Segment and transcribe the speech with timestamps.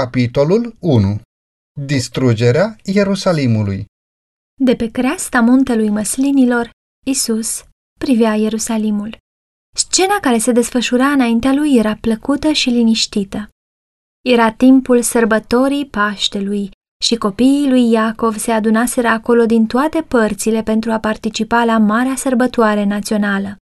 [0.00, 1.20] Capitolul 1
[1.80, 3.84] Distrugerea Ierusalimului
[4.60, 6.70] De pe creasta muntelui măslinilor,
[7.06, 7.64] Isus
[7.98, 9.16] privea Ierusalimul.
[9.76, 13.48] Scena care se desfășura înaintea lui era plăcută și liniștită.
[14.24, 16.70] Era timpul sărbătorii Paștelui
[17.04, 22.16] și copiii lui Iacov se adunaseră acolo din toate părțile pentru a participa la marea
[22.16, 23.56] sărbătoare națională.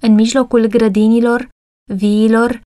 [0.00, 1.48] În mijlocul grădinilor,
[1.94, 2.64] viilor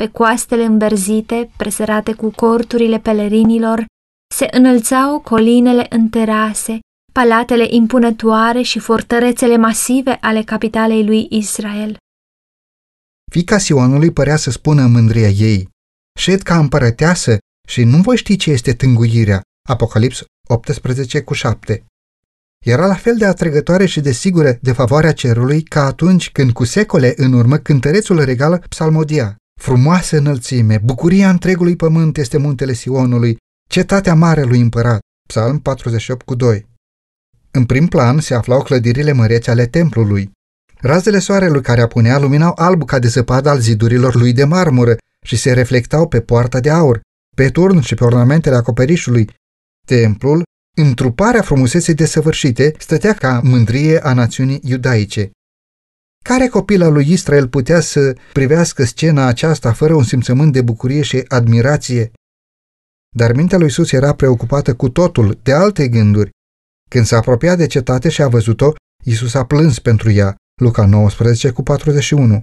[0.00, 3.84] pe coastele înverzite, presărate cu corturile pelerinilor,
[4.34, 6.78] se înălțau colinele în terase,
[7.12, 11.96] palatele impunătoare și fortărețele masive ale capitalei lui Israel.
[13.32, 15.68] Fica Sionului părea să spună în mândria ei,
[16.18, 17.38] șed ca împărăteasă
[17.68, 19.40] și nu voi ști ce este tânguirea.
[19.68, 21.84] Apocalips 18 cu 7.
[22.64, 26.64] Era la fel de atrăgătoare și de sigură de favoarea cerului ca atunci când cu
[26.64, 29.39] secole în urmă cântărețul regală psalmodia.
[29.60, 33.36] Frumoasă înălțime, bucuria întregului pământ este muntele Sionului,
[33.70, 34.98] cetatea marelui împărat.
[35.28, 36.66] Psalm 48 cu 2.
[37.50, 40.30] În prim plan se aflau clădirile mărețe ale templului.
[40.78, 45.36] Razele soarelui care apunea luminau alb ca de zăpadă al zidurilor lui de marmură și
[45.36, 47.00] se reflectau pe poarta de aur,
[47.36, 49.30] pe turn și pe ornamentele acoperișului.
[49.86, 50.42] Templul,
[50.76, 55.30] întruparea frumuseței desăvârșite, stătea ca mândrie a națiunii iudaice.
[56.24, 61.02] Care copil al lui Israel putea să privească scena aceasta fără un simțământ de bucurie
[61.02, 62.10] și admirație?
[63.16, 66.30] Dar mintea lui Isus era preocupată cu totul de alte gânduri.
[66.90, 68.72] Când s-a apropiat de cetate și a văzut-o,
[69.04, 70.36] Isus a plâns pentru ea.
[70.60, 72.40] Luca 19 cu 41.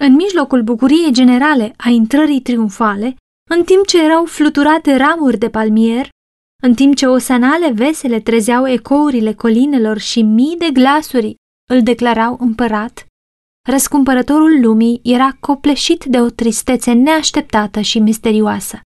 [0.00, 3.16] În mijlocul bucuriei generale a intrării triumfale,
[3.50, 6.08] în timp ce erau fluturate ramuri de palmier,
[6.62, 11.34] în timp ce osanale vesele trezeau ecourile colinelor și mii de glasuri
[11.72, 13.06] îl declarau împărat,
[13.68, 18.80] răscumpărătorul lumii era copleșit de o tristețe neașteptată și misterioasă.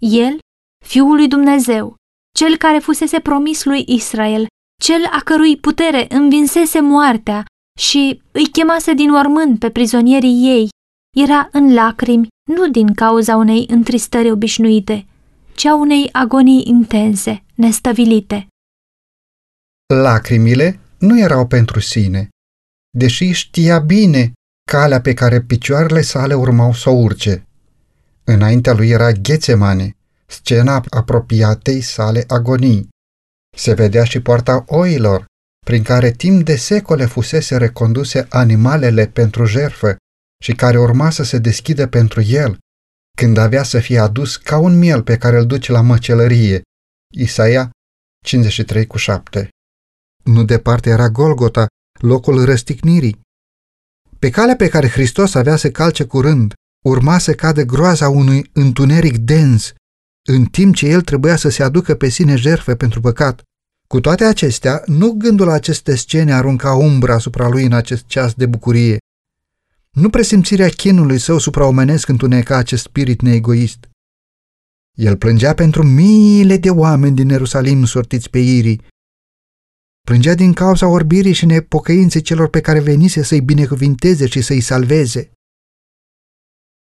[0.00, 0.38] El,
[0.84, 1.94] Fiul lui Dumnezeu,
[2.34, 4.46] cel care fusese promis lui Israel,
[4.82, 7.44] cel a cărui putere învinsese moartea
[7.78, 10.68] și îi chemase din mormânt pe prizonierii ei,
[11.16, 15.06] era în lacrimi nu din cauza unei întristări obișnuite,
[15.54, 18.46] ci a unei agonii intense, nestăvilite.
[19.94, 22.28] Lacrimile nu erau pentru sine,
[22.98, 24.32] deși știa bine
[24.70, 27.46] calea pe care picioarele sale urmau să o urce.
[28.24, 29.96] Înaintea lui era Ghețemane,
[30.26, 32.88] scena apropiatei sale agonii.
[33.56, 35.24] Se vedea și poarta oilor,
[35.66, 39.96] prin care timp de secole fusese reconduse animalele pentru jerfă
[40.42, 42.58] și care urma să se deschidă pentru el,
[43.16, 46.62] când avea să fie adus ca un miel pe care îl duce la măcelărie.
[47.14, 47.70] Isaia
[48.24, 49.51] 53 cu 7
[50.22, 51.66] Nu departe era Golgota,
[52.00, 53.20] locul răstignirii.
[54.18, 56.52] Pe calea pe care Hristos avea să calce curând,
[56.84, 59.72] urma să cadă groaza unui întuneric dens,
[60.28, 63.42] în timp ce el trebuia să se aducă pe sine jertfe pentru păcat.
[63.88, 68.34] Cu toate acestea, nu gândul la aceste scene arunca umbra asupra lui în acest ceas
[68.34, 68.96] de bucurie.
[69.90, 73.88] Nu presimțirea chinului său supraomenesc întuneca acest spirit neegoist.
[74.94, 78.80] El plângea pentru miile de oameni din Ierusalim sortiți pe irii.
[80.06, 85.30] Plângea din cauza orbirii și nepocăinței celor pe care venise să-i binecuvinteze și să-i salveze.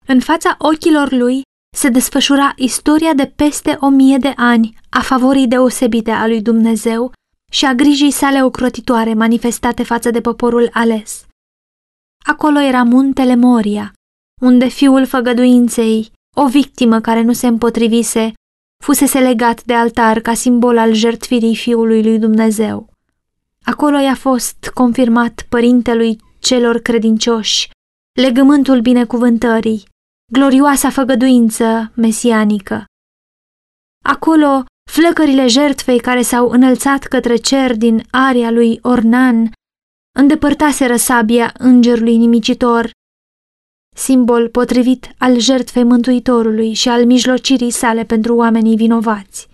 [0.06, 1.42] În fața ochilor lui
[1.78, 7.12] se desfășura istoria de peste o mie de ani a favorii deosebite a lui Dumnezeu
[7.52, 11.26] și a grijii sale ocrotitoare manifestate față de poporul ales.
[12.26, 13.94] Acolo era muntele Moria,
[14.42, 18.34] unde fiul făgăduinței, o victimă care nu se împotrivise,
[18.84, 22.89] fusese legat de altar ca simbol al jertfirii fiului lui Dumnezeu.
[23.66, 27.70] Acolo i-a fost confirmat părintelui celor credincioși,
[28.22, 29.84] legământul binecuvântării,
[30.34, 32.86] glorioasa făgăduință mesianică.
[34.04, 39.52] Acolo, flăcările jertfei care s-au înălțat către cer din aria lui Ornan
[40.20, 42.92] îndepărtaseră sabia îngerului nimicitor,
[43.96, 49.49] simbol potrivit al jertfei Mântuitorului și al mijlocirii sale pentru oamenii vinovați.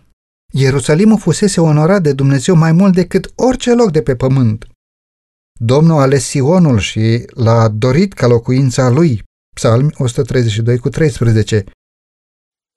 [0.58, 4.68] Ierusalimul fusese onorat de Dumnezeu mai mult decât orice loc de pe pământ.
[5.60, 9.24] Domnul a ales Sionul și l-a dorit ca locuința lui,
[9.56, 11.64] Psalmi 132 cu 13.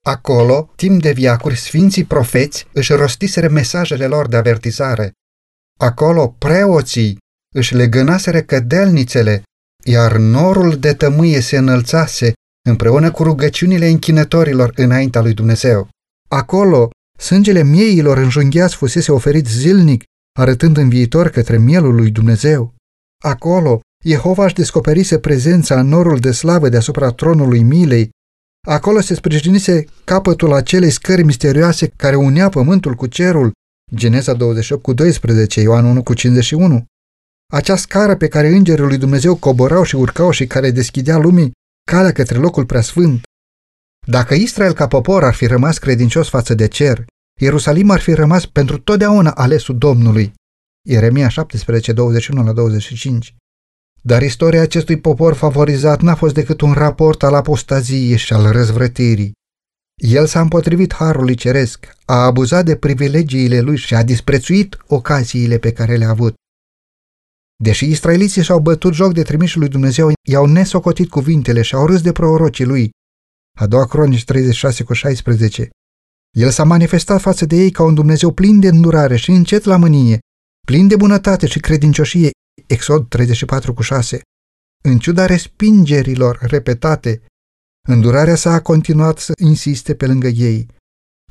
[0.06, 5.12] Acolo, timp de viacuri, sfinții profeți își rostiseră mesajele lor de avertizare.
[5.78, 7.18] Acolo, preoții
[7.54, 9.42] își legănaseră cădelnițele,
[9.84, 12.32] iar norul de tămâie se înălțase
[12.68, 15.88] împreună cu rugăciunile închinătorilor înaintea lui Dumnezeu.
[16.28, 20.04] Acolo, sângele mieilor înjunghiați fusese oferit zilnic,
[20.38, 22.74] arătând în viitor către mielul lui Dumnezeu.
[23.24, 28.10] Acolo, Jehova își descoperise prezența în norul de slavă deasupra tronului milei,
[28.66, 33.52] Acolo se sprijinise capătul acelei scări misterioase care unea pământul cu cerul,
[33.94, 36.84] Geneza 28 cu 12, Ioan 1 cu 51.
[37.52, 41.52] Acea scară pe care îngerii lui Dumnezeu coborau și urcau și care deschidea lumii
[41.90, 43.20] calea către locul preasfânt.
[44.10, 47.04] Dacă Israel ca popor ar fi rămas credincios față de cer,
[47.40, 50.32] Ierusalim ar fi rămas pentru totdeauna alesul Domnului.
[50.86, 53.34] Ieremia 17, 21 la 25.
[54.02, 59.32] Dar istoria acestui popor favorizat n-a fost decât un raport al apostaziei și al răzvrătirii.
[59.94, 65.72] El s-a împotrivit harului ceresc, a abuzat de privilegiile lui și a disprețuit ocaziile pe
[65.72, 66.34] care le-a avut.
[67.62, 72.00] Deși israeliții și-au bătut joc de trimișul lui Dumnezeu, i-au nesocotit cuvintele și au râs
[72.02, 72.90] de prorocii lui.
[73.60, 75.68] A doua cronici 36 cu 16.
[76.36, 79.76] El s-a manifestat față de ei ca un Dumnezeu plin de îndurare și încet la
[79.76, 80.18] mânie,
[80.66, 82.30] plin de bunătate și credincioșie,
[82.66, 84.20] Exod 34 cu 6.
[84.84, 87.22] În ciuda respingerilor repetate,
[87.88, 90.66] îndurarea sa a continuat să insiste pe lângă ei.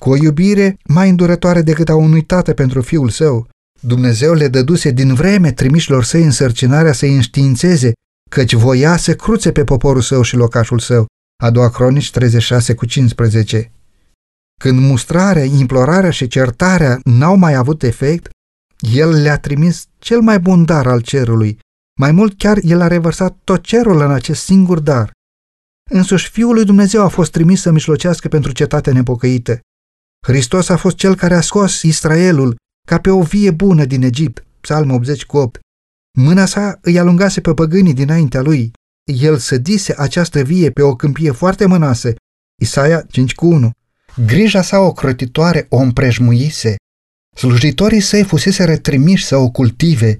[0.01, 3.49] Cu o iubire mai îndurătoare decât a unui tată pentru fiul său,
[3.81, 7.91] Dumnezeu le dăduse din vreme trimișilor săi însărcinarea să-i înștiințeze,
[8.29, 11.05] căci voia să cruțe pe poporul său și locașul său.
[11.43, 13.71] A doua cronici 36 cu 15.
[14.61, 18.29] Când mustrarea, implorarea și certarea n-au mai avut efect,
[18.79, 21.59] el le-a trimis cel mai bun dar al cerului.
[21.99, 25.11] Mai mult chiar el a revărsat tot cerul în acest singur dar.
[25.89, 29.59] Însuși Fiul lui Dumnezeu a fost trimis să mișlocească pentru cetatea nepocăită.
[30.27, 32.55] Hristos a fost cel care a scos Israelul
[32.87, 35.59] ca pe o vie bună din Egipt, Psalm 80 cu 8.
[36.17, 38.71] Mâna sa îi alungase pe păgânii dinaintea lui.
[39.13, 42.13] El sădise această vie pe o câmpie foarte mănoasă,
[42.61, 43.71] Isaia 5 cu 1.
[44.25, 46.75] Grija sa ocrotitoare o împrejmuise.
[47.35, 50.17] Slujitorii săi fusese retrimiși să o cultive.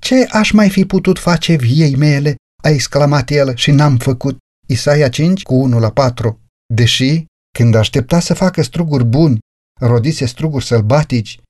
[0.00, 2.36] Ce aș mai fi putut face viei mele?
[2.62, 4.36] a exclamat el și n-am făcut.
[4.66, 6.40] Isaia 5 cu 1 la 4.
[6.74, 7.24] Deși,
[7.58, 9.38] când aștepta să facă struguri buni,
[9.80, 11.40] rodise struguri sălbatici,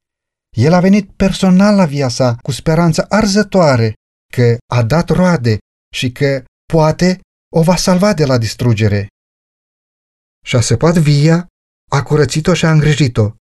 [0.57, 3.93] el a venit personal la via sa cu speranță arzătoare
[4.33, 5.59] că a dat roade
[5.95, 7.21] și că, poate,
[7.55, 9.07] o va salva de la distrugere.
[10.45, 11.47] Și-a săpat via,
[11.91, 13.33] a curățit-o și a îngrijit-o.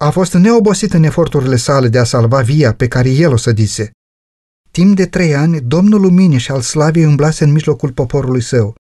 [0.00, 3.90] A fost neobosit în eforturile sale de a salva via pe care el o sădise.
[4.70, 8.74] Timp de trei ani, Domnul Luminii și al Slaviei umblase în mijlocul poporului său.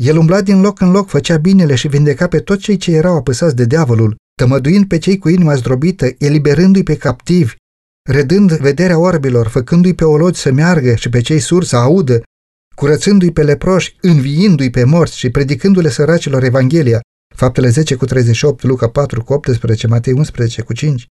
[0.00, 3.16] El umbla din loc în loc, făcea binele și vindeca pe toți cei ce erau
[3.16, 7.54] apăsați de diavolul, tămăduind pe cei cu inima zdrobită, eliberându-i pe captivi,
[8.10, 12.22] redând vederea orbilor, făcându-i pe ologi să meargă și pe cei surzi să audă,
[12.78, 17.00] curățându-i pe leproși, înviindu-i pe morți și predicându-le săracilor Evanghelia,
[17.34, 21.06] faptele 10 cu 38, Luca 4 cu 18, Matei 11 cu 5.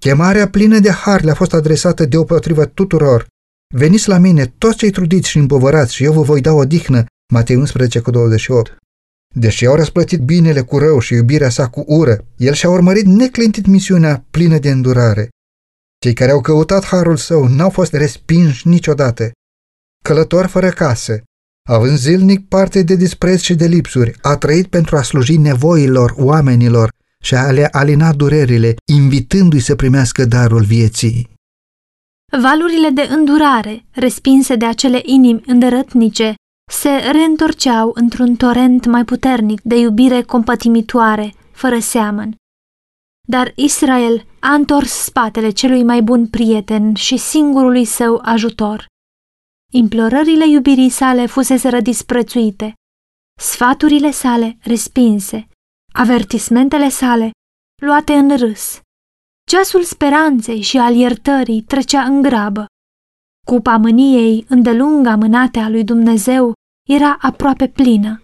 [0.00, 3.26] Chemarea plină de har le-a fost adresată deopotrivă tuturor.
[3.74, 7.04] Veniți la mine, toți cei trudiți și împovărați, și eu vă voi da o dihnă,
[7.32, 8.76] Matei 11 cu 28.
[9.34, 13.66] Deși au răsplătit binele cu rău și iubirea sa cu ură, el și-a urmărit neclintit
[13.66, 15.28] misiunea plină de îndurare.
[15.98, 19.30] Cei care au căutat harul său n-au fost respinși niciodată.
[20.06, 21.22] Călător fără casă,
[21.68, 26.90] având zilnic parte de dispreț și de lipsuri, a trăit pentru a sluji nevoilor oamenilor
[27.22, 31.28] și a le alina durerile, invitându-i să primească darul vieții.
[32.42, 36.34] Valurile de îndurare, respinse de acele inimi îndărătnice,
[36.70, 42.36] se reîntorceau într-un torent mai puternic de iubire compătimitoare, fără seamăn.
[43.28, 48.86] Dar Israel a întors spatele celui mai bun prieten și singurului său ajutor.
[49.76, 52.74] Implorările iubirii sale fuseseră disprețuite,
[53.40, 55.48] sfaturile sale respinse,
[55.92, 57.30] avertismentele sale
[57.82, 58.80] luate în râs.
[59.50, 62.66] Ceasul speranței și al iertării trecea în grabă.
[63.46, 66.52] Cupa mâniei îndelung amânate a lui Dumnezeu
[66.88, 68.22] era aproape plină.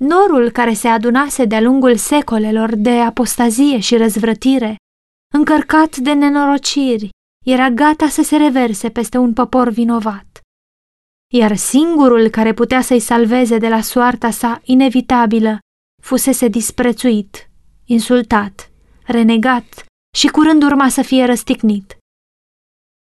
[0.00, 4.76] Norul care se adunase de-a lungul secolelor de apostazie și răzvrătire,
[5.34, 7.08] încărcat de nenorociri,
[7.46, 10.26] era gata să se reverse peste un popor vinovat.
[11.34, 15.58] Iar singurul care putea să-i salveze de la soarta sa inevitabilă
[16.02, 17.50] fusese disprețuit,
[17.84, 18.70] insultat,
[19.04, 19.84] renegat
[20.16, 21.96] și curând urma să fie răstignit.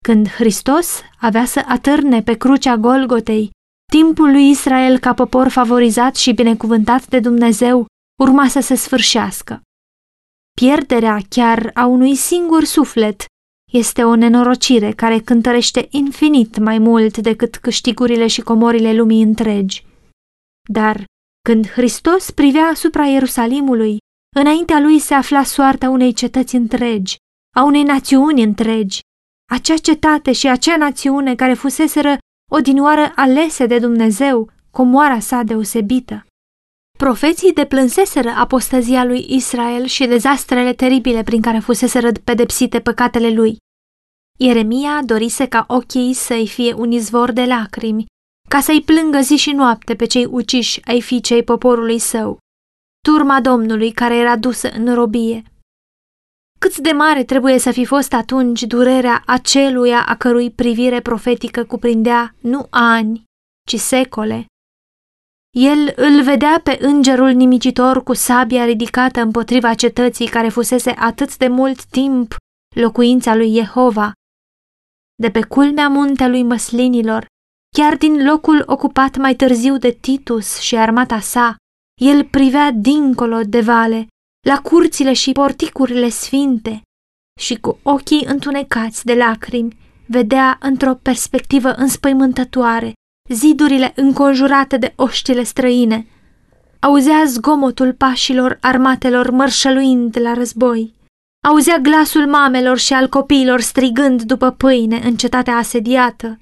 [0.04, 3.50] Când Hristos avea să atârne pe crucea Golgotei,
[3.92, 7.86] timpul lui Israel ca popor favorizat și binecuvântat de Dumnezeu
[8.22, 9.62] urma să se sfârșească.
[10.62, 13.26] Pierderea chiar a unui singur suflet
[13.72, 19.86] este o nenorocire care cântărește infinit mai mult decât câștigurile și comorile lumii întregi.
[20.70, 21.04] Dar
[21.42, 23.98] când Hristos privea asupra Ierusalimului,
[24.36, 27.16] înaintea lui se afla soarta unei cetăți întregi,
[27.56, 29.00] a unei națiuni întregi,
[29.52, 32.18] acea cetate și acea națiune care fuseseră
[32.52, 36.26] odinioară alese de Dumnezeu, comoara sa deosebită.
[37.08, 43.58] Profeții deplânseseră apostazia lui Israel și dezastrele teribile prin care fuseseră pedepsite păcatele lui.
[44.40, 48.06] Ieremia dorise ca ochii să-i fie un izvor de lacrimi,
[48.50, 52.38] ca să-i plângă zi și noapte pe cei uciși ai fiicei poporului său,
[53.04, 55.44] turma Domnului care era dusă în robie.
[56.60, 62.36] Cât de mare trebuie să fi fost atunci durerea aceluia a cărui privire profetică cuprindea
[62.42, 63.24] nu ani,
[63.68, 64.46] ci secole.
[65.58, 71.48] El îl vedea pe îngerul nimicitor cu sabia ridicată împotriva cetății care fusese atât de
[71.48, 72.36] mult timp
[72.76, 74.12] locuința lui Jehova.
[75.16, 77.26] De pe culmea muntelui măslinilor,
[77.78, 81.56] chiar din locul ocupat mai târziu de Titus și armata sa,
[82.02, 84.08] el privea dincolo de vale,
[84.48, 86.82] la curțile și porticurile sfinte
[87.40, 89.78] și cu ochii întunecați de lacrimi
[90.08, 92.94] vedea într-o perspectivă înspăimântătoare
[93.34, 96.08] zidurile înconjurate de oștile străine.
[96.80, 100.94] Auzea zgomotul pașilor armatelor mărșăluind la război.
[101.48, 106.40] Auzea glasul mamelor și al copiilor strigând după pâine în cetatea asediată.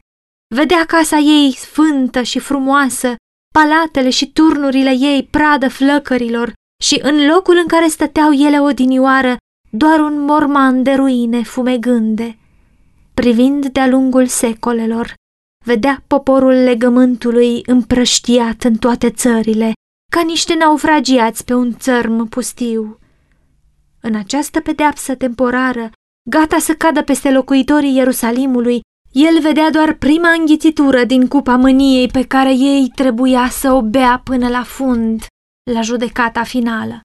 [0.55, 3.15] Vedea casa ei sfântă și frumoasă,
[3.53, 6.53] palatele și turnurile ei pradă flăcărilor
[6.84, 9.38] și în locul în care stăteau ele odinioară,
[9.72, 12.38] doar un morman de ruine fumegânde.
[13.13, 15.13] Privind de-a lungul secolelor,
[15.69, 19.71] vedea poporul legământului împrăștiat în toate țările,
[20.11, 22.99] ca niște naufragiați pe un țărm pustiu.
[24.01, 25.91] În această pedeapsă temporară,
[26.29, 32.23] gata să cadă peste locuitorii Ierusalimului, el vedea doar prima înghițitură din cupa mâniei pe
[32.23, 35.25] care ei trebuia să o bea până la fund,
[35.71, 37.01] la judecata finală.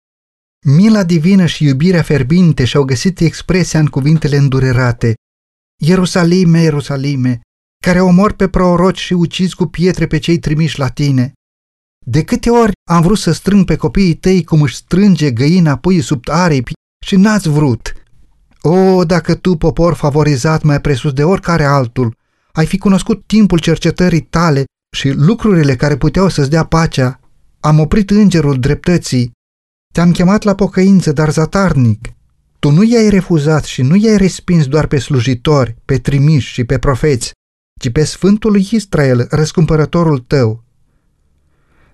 [0.77, 5.15] Mila divină și iubirea ferbinte și-au găsit expresia în cuvintele îndurerate.
[5.83, 7.41] Ierusalime, Ierusalime,
[7.85, 11.33] care omor pe proroci și ucizi cu pietre pe cei trimiși la tine.
[12.07, 16.01] De câte ori am vrut să strâng pe copiii tăi cum își strânge găina pui
[16.01, 16.73] sub aripi
[17.05, 17.93] și n-ați vrut.
[18.61, 22.17] O, dacă tu, popor favorizat mai presus de oricare altul,
[22.53, 24.65] ai fi cunoscut timpul cercetării tale
[24.97, 27.21] și lucrurile care puteau să-ți dea pacea,
[27.61, 29.33] am oprit îngerul dreptății,
[29.93, 32.13] te-am chemat la pocăință, dar zatarnic.
[32.59, 36.79] Tu nu i-ai refuzat și nu i-ai respins doar pe slujitori, pe trimiși și pe
[36.79, 37.33] profeți,
[37.85, 40.63] ci pe Sfântul lui Israel, răscumpărătorul tău.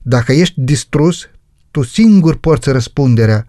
[0.03, 1.29] Dacă ești distrus,
[1.71, 3.47] tu singur porți răspunderea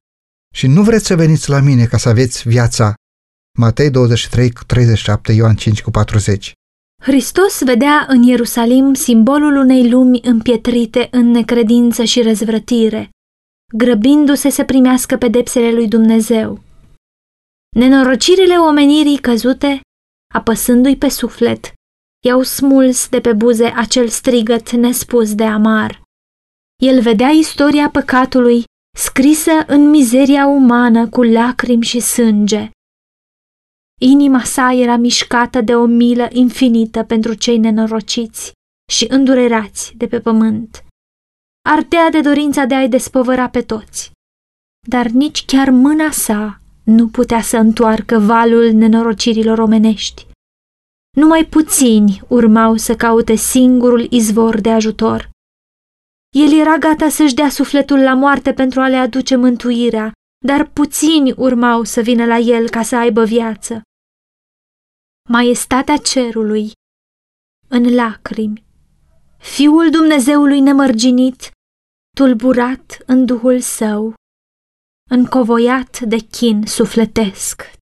[0.55, 2.93] și nu vreți să veniți la mine ca să aveți viața.
[3.59, 6.53] Matei 23, 37, Ioan 5, 40
[7.01, 13.09] Hristos vedea în Ierusalim simbolul unei lumi împietrite în necredință și răzvrătire,
[13.73, 16.63] grăbindu-se să primească pedepsele lui Dumnezeu.
[17.75, 19.79] Nenorocirile omenirii căzute,
[20.33, 21.73] apăsându-i pe suflet,
[22.25, 26.01] i-au smuls de pe buze acel strigăt nespus de amar.
[26.83, 28.63] El vedea istoria păcatului
[28.97, 32.69] scrisă în mizeria umană cu lacrimi și sânge.
[33.99, 38.51] Inima sa era mișcată de o milă infinită pentru cei nenorociți
[38.91, 40.85] și îndurerați de pe pământ.
[41.69, 44.11] Ardea de dorința de a-i despovăra pe toți.
[44.87, 50.25] Dar nici chiar mâna sa nu putea să întoarcă valul nenorocirilor omenești.
[51.17, 55.29] Numai puțini urmau să caute singurul izvor de ajutor.
[56.29, 60.11] El era gata să-și dea sufletul la moarte pentru a le aduce mântuirea,
[60.45, 63.81] dar puțini urmau să vină la el ca să aibă viață.
[65.29, 66.71] Maestatea cerului,
[67.67, 68.63] în lacrimi,
[69.37, 71.51] Fiul Dumnezeului nemărginit,
[72.15, 74.13] tulburat în duhul său,
[75.09, 77.80] încovoiat de chin sufletesc.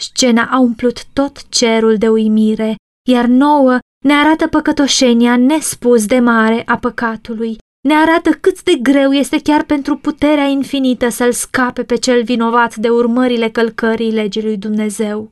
[0.00, 2.74] Scena a umplut tot cerul de uimire,
[3.08, 9.12] iar nouă ne arată păcătoșenia nespus de mare a păcatului, ne arată cât de greu
[9.12, 14.56] este chiar pentru puterea infinită să-l scape pe cel vinovat de urmările călcării legii lui
[14.56, 15.30] Dumnezeu.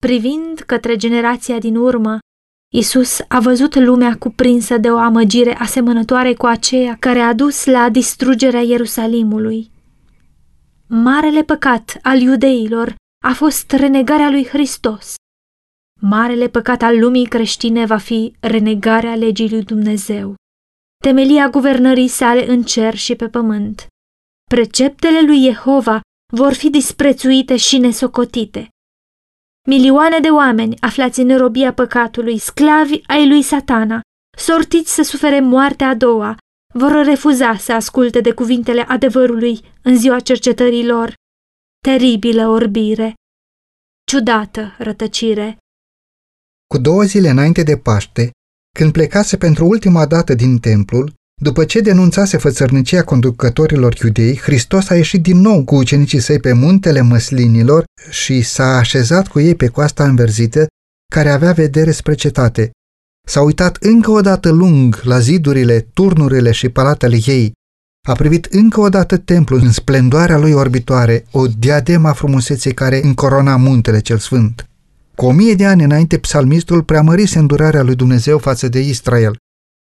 [0.00, 2.18] Privind către generația din urmă,
[2.74, 7.88] Isus a văzut lumea cuprinsă de o amăgire asemănătoare cu aceea care a dus la
[7.88, 9.70] distrugerea Ierusalimului.
[10.86, 12.94] Marele păcat al iudeilor
[13.28, 15.14] a fost renegarea lui Hristos.
[16.00, 20.34] Marele păcat al lumii creștine va fi renegarea legii lui Dumnezeu,
[21.04, 23.86] temelia guvernării sale în cer și pe pământ.
[24.50, 26.00] Preceptele lui Jehova
[26.32, 28.68] vor fi disprețuite și nesocotite.
[29.68, 34.00] Milioane de oameni aflați în robia păcatului, sclavi ai lui satana,
[34.36, 36.36] sortiți să sufere moartea a doua,
[36.74, 41.16] vor refuza să asculte de cuvintele adevărului în ziua cercetării lor
[41.88, 43.14] teribilă orbire,
[44.10, 45.56] ciudată rătăcire.
[46.66, 48.30] Cu două zile înainte de Paște,
[48.78, 54.94] când plecase pentru ultima dată din templul, După ce denunțase fățărnicia conducătorilor iudei, Hristos a
[54.94, 59.68] ieșit din nou cu ucenicii săi pe muntele măslinilor și s-a așezat cu ei pe
[59.68, 60.66] coasta înverzită,
[61.14, 62.70] care avea vedere spre cetate.
[63.26, 67.52] S-a uitat încă o dată lung la zidurile, turnurile și palatele ei.
[68.08, 73.56] A privit încă o dată templul în splendoarea lui orbitoare, o diadema frumuseței care încorona
[73.56, 74.68] muntele cel sfânt.
[75.14, 79.36] Cu o mie de ani înainte, psalmistul preamărise îndurarea lui Dumnezeu față de Israel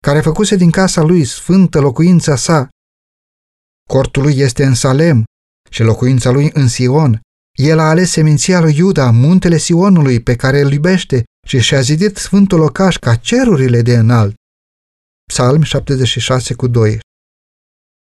[0.03, 2.67] care făcuse din casa lui sfântă locuința sa.
[3.89, 5.23] Cortul lui este în Salem
[5.69, 7.21] și locuința lui în Sion.
[7.59, 12.17] El a ales seminția lui Iuda, muntele Sionului, pe care îl iubește și și-a zidit
[12.17, 14.33] sfântul locaș ca cerurile de înalt.
[15.31, 16.99] Psalm 76 cu 2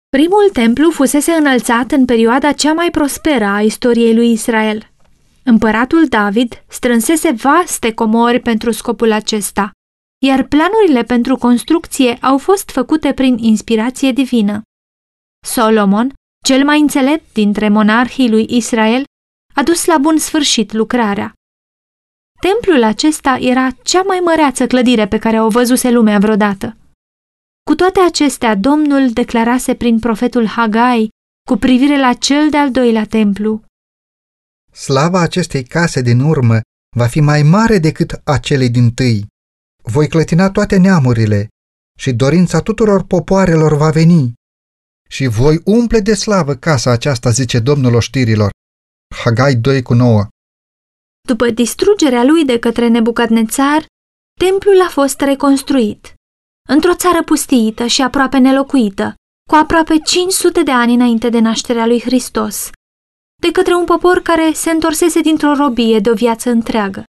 [0.09, 4.91] Primul templu fusese înălțat în perioada cea mai prosperă a istoriei lui Israel.
[5.43, 9.71] Împăratul David strânsese vaste comori pentru scopul acesta
[10.19, 14.61] iar planurile pentru construcție au fost făcute prin inspirație divină.
[15.45, 16.13] Solomon,
[16.45, 19.03] cel mai înțelept dintre monarhii lui Israel,
[19.53, 21.33] a dus la bun sfârșit lucrarea.
[22.39, 26.77] Templul acesta era cea mai măreață clădire pe care o văzuse lumea vreodată.
[27.67, 31.09] Cu toate acestea, Domnul declarase prin profetul Hagai
[31.49, 33.63] cu privire la cel de-al doilea templu.
[34.71, 36.59] Slava acestei case din urmă
[36.95, 39.25] va fi mai mare decât acelei din tâi
[39.83, 41.47] voi clătina toate neamurile
[41.99, 44.33] și dorința tuturor popoarelor va veni.
[45.09, 48.49] Și voi umple de slavă casa aceasta, zice Domnul oștirilor.
[49.23, 50.27] Hagai 2 cu 9
[51.27, 53.85] După distrugerea lui de către Nebucadnețar,
[54.39, 56.16] templul a fost reconstruit.
[56.67, 59.13] Într-o țară pustiită și aproape nelocuită,
[59.49, 62.69] cu aproape 500 de ani înainte de nașterea lui Hristos,
[63.41, 67.03] de către un popor care se întorsese dintr-o robie de o viață întreagă.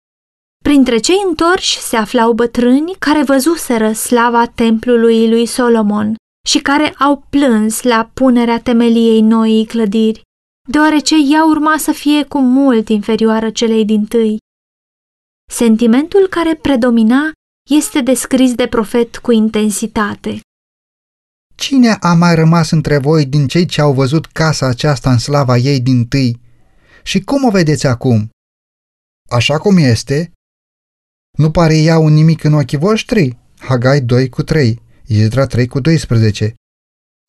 [0.64, 6.16] Printre cei întorși se aflau bătrâni care văzuseră slava templului lui Solomon
[6.48, 10.22] și care au plâns la punerea temeliei noii clădiri,
[10.70, 14.38] deoarece ea urma să fie cu mult inferioară celei din tâi.
[15.52, 17.32] Sentimentul care predomina
[17.70, 20.40] este descris de profet cu intensitate.
[21.56, 25.58] Cine a mai rămas între voi din cei ce au văzut casa aceasta în slava
[25.58, 26.42] ei din tâi?
[27.04, 28.30] Și cum o vedeți acum?
[29.30, 30.32] Așa cum este,
[31.38, 33.38] nu pare ea un nimic în ochii voștri?
[33.60, 36.56] Hagai 2 cu 3, Izdra 3 cu 12.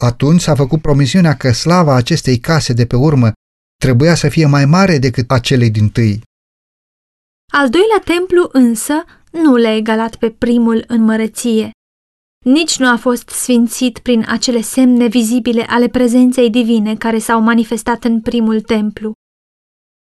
[0.03, 3.33] Atunci s-a făcut promisiunea că slava acestei case de pe urmă
[3.77, 6.23] trebuia să fie mai mare decât acelei din tâi.
[7.53, 9.05] Al doilea templu însă
[9.43, 11.71] nu le-a egalat pe primul în măreție.
[12.45, 18.05] Nici nu a fost sfințit prin acele semne vizibile ale prezenței divine care s-au manifestat
[18.05, 19.13] în primul templu.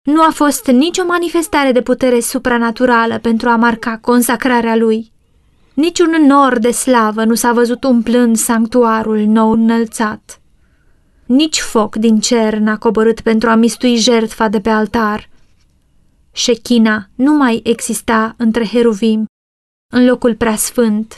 [0.03, 5.11] Nu a fost nicio manifestare de putere supranaturală pentru a marca consacrarea lui.
[5.73, 10.41] Niciun nor de slavă nu s-a văzut umplând sanctuarul nou înălțat.
[11.25, 15.29] Nici foc din cer n-a coborât pentru a mistui jertfa de pe altar.
[16.37, 19.25] Șechina nu mai exista între heruvim,
[19.93, 21.17] în locul preasfânt.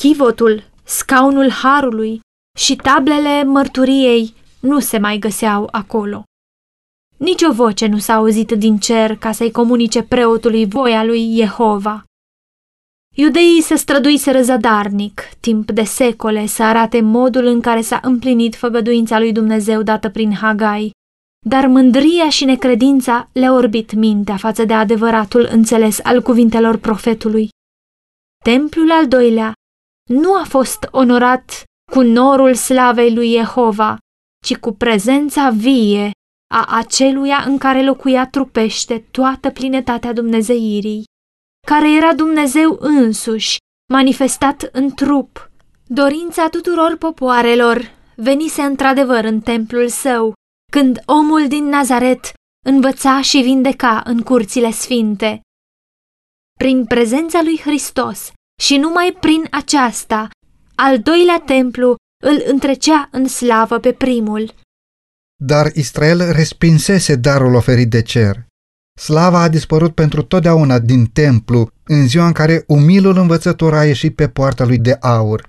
[0.00, 2.20] Chivotul, scaunul harului
[2.58, 6.22] și tablele mărturiei nu se mai găseau acolo.
[7.16, 12.04] Nici o voce nu s-a auzit din cer ca să-i comunice preotului voia lui Jehova.
[13.14, 19.18] Iudeii se străduiseră zadarnic, timp de secole, să arate modul în care s-a împlinit făgăduința
[19.18, 20.90] lui Dumnezeu dată prin Hagai,
[21.48, 27.48] dar mândria și necredința le-a orbit mintea față de adevăratul înțeles al cuvintelor profetului.
[28.44, 29.52] Templul al doilea
[30.10, 33.98] nu a fost onorat cu norul slavei lui Jehova,
[34.44, 36.10] ci cu prezența vie
[36.54, 41.04] a aceluia în care locuia trupește toată plinătatea Dumnezeirii,
[41.66, 43.56] care era Dumnezeu însuși,
[43.92, 45.50] manifestat în trup.
[45.86, 50.32] Dorința tuturor popoarelor venise într-adevăr în templul său,
[50.72, 52.32] când omul din Nazaret
[52.66, 55.40] învăța și vindeca în curțile sfinte.
[56.58, 60.28] Prin prezența lui Hristos și numai prin aceasta,
[60.74, 64.54] al doilea templu îl întrecea în slavă pe primul.
[65.44, 68.46] Dar Israel respinsese darul oferit de cer.
[69.00, 74.14] Slava a dispărut pentru totdeauna din templu în ziua în care umilul învățător a ieșit
[74.14, 75.48] pe poarta lui de aur.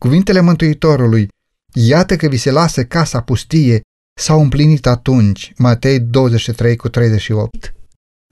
[0.00, 1.28] Cuvintele Mântuitorului,
[1.74, 3.80] iată că vi se lasă casa pustie,
[4.18, 7.74] s-au împlinit atunci, Matei 23 cu 38.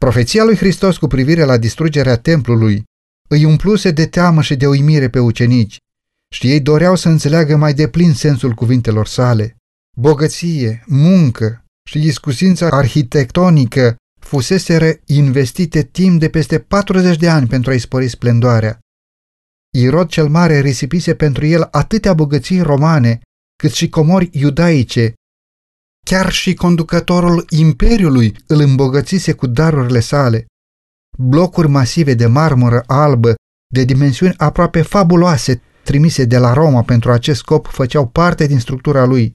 [0.00, 2.84] Profeția lui Hristos cu privire la distrugerea templului
[3.28, 5.76] îi umpluse de teamă și de uimire pe ucenici
[6.34, 9.56] și ei doreau să înțeleagă mai deplin sensul cuvintelor sale
[9.98, 17.78] bogăție, muncă și iscusința arhitectonică fuseseră investite timp de peste 40 de ani pentru a-i
[17.78, 18.78] spori splendoarea.
[19.74, 23.20] Irod cel Mare risipise pentru el atâtea bogății romane,
[23.58, 25.14] cât și comori iudaice.
[26.10, 30.46] Chiar și conducătorul imperiului îl îmbogățise cu darurile sale.
[31.18, 33.34] Blocuri masive de marmură albă,
[33.74, 39.04] de dimensiuni aproape fabuloase, trimise de la Roma pentru acest scop, făceau parte din structura
[39.04, 39.34] lui.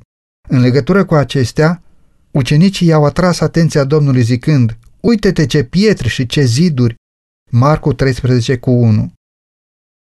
[0.50, 1.82] În legătură cu acestea,
[2.32, 6.96] ucenicii i-au atras atenția Domnului zicând, Uite-te ce pietre și ce ziduri!
[7.50, 9.14] Marcu 13 cu 1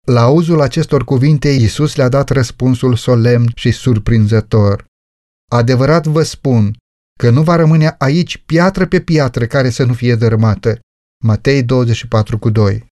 [0.06, 4.92] La auzul acestor cuvinte, Iisus le-a dat răspunsul solemn și surprinzător.
[5.50, 6.76] Adevărat vă spun
[7.18, 10.78] că nu va rămâne aici piatră pe piatră care să nu fie dărâmată.
[11.24, 12.86] Matei 24 cu 2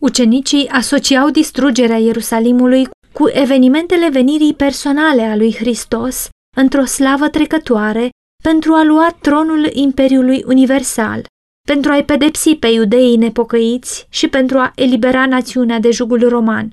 [0.00, 8.10] Ucenicii asociau distrugerea Ierusalimului cu evenimentele venirii personale a lui Hristos într-o slavă trecătoare
[8.42, 11.24] pentru a lua tronul Imperiului Universal,
[11.68, 16.72] pentru a-i pedepsi pe iudeii nepocăiți și pentru a elibera națiunea de jugul roman.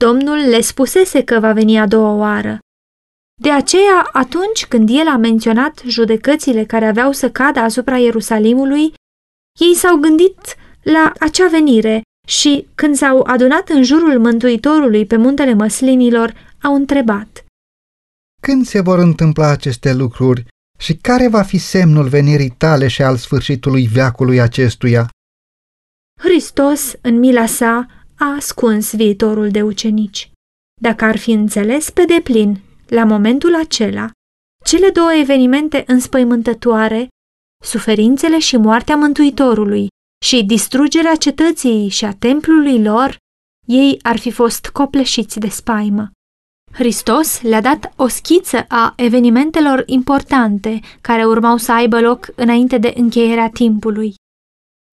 [0.00, 2.58] Domnul le spusese că va veni a doua oară.
[3.42, 8.94] De aceea, atunci când el a menționat judecățile care aveau să cadă asupra Ierusalimului,
[9.60, 10.38] ei s-au gândit
[10.82, 17.44] la acea venire și, când s-au adunat în jurul Mântuitorului pe muntele măslinilor, au întrebat.
[18.42, 20.46] Când se vor întâmpla aceste lucruri
[20.78, 25.08] și care va fi semnul venirii tale și al sfârșitului veacului acestuia?
[26.20, 27.86] Hristos, în mila sa,
[28.18, 30.30] a ascuns viitorul de ucenici.
[30.80, 32.60] Dacă ar fi înțeles pe deplin,
[32.94, 34.10] la momentul acela,
[34.64, 37.08] cele două evenimente înspăimântătoare,
[37.64, 39.88] suferințele și moartea Mântuitorului
[40.24, 43.16] și distrugerea cetății și a templului lor,
[43.66, 46.10] ei ar fi fost copleșiți de spaimă.
[46.72, 52.92] Hristos le-a dat o schiță a evenimentelor importante care urmau să aibă loc înainte de
[52.96, 54.14] încheierea timpului.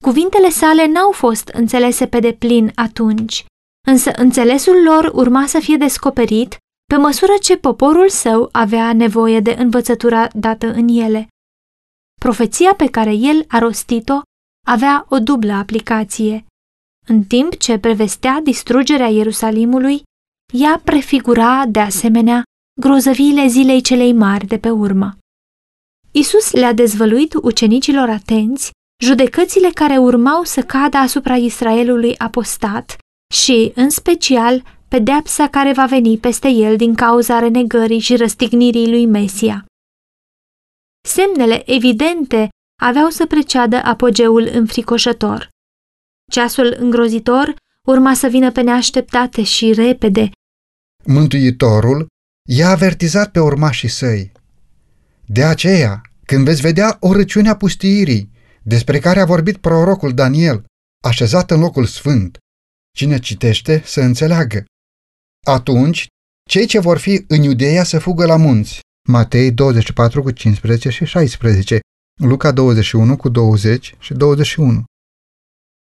[0.04, 3.46] Cuvintele sale n-au fost înțelese pe deplin atunci,
[3.88, 6.58] însă înțelesul lor urma să fie descoperit
[6.90, 11.28] pe măsură ce poporul său avea nevoie de învățătura dată în ele.
[12.22, 14.22] Profeția pe care el a rostit-o
[14.68, 16.46] avea o dublă aplicație.
[17.08, 20.02] În timp ce prevestea distrugerea Ierusalimului,
[20.54, 22.44] ea prefigura, de asemenea,
[22.82, 25.18] grozăviile zilei celei mari de pe urmă.
[26.12, 28.72] Isus le-a dezvăluit ucenicilor atenți
[29.04, 32.98] judecățile care urmau să cadă asupra Israelului apostat
[33.34, 39.06] și, în special, pedeapsa care va veni peste el din cauza renegării și răstignirii lui
[39.06, 39.66] Mesia.
[41.08, 42.50] Semnele evidente
[42.82, 45.50] aveau să preceadă apogeul înfricoșător.
[46.32, 47.56] Ceasul îngrozitor
[47.88, 50.30] urma să vină pe neașteptate și repede.
[51.06, 52.08] Mântuitorul
[52.50, 54.32] i-a avertizat pe urmașii săi.
[55.26, 58.32] De aceea, când veți vedea o răciune a pustiirii,
[58.64, 60.66] despre care a vorbit prorocul Daniel,
[61.04, 62.38] așezat în locul sfânt,
[62.98, 64.66] cine citește să înțeleagă.
[65.46, 66.08] Atunci,
[66.50, 68.80] cei ce vor fi în Iudeea să fugă la munți.
[69.08, 71.80] Matei 24 cu 15 și 16,
[72.22, 74.84] Luca 21 cu 20 și 21.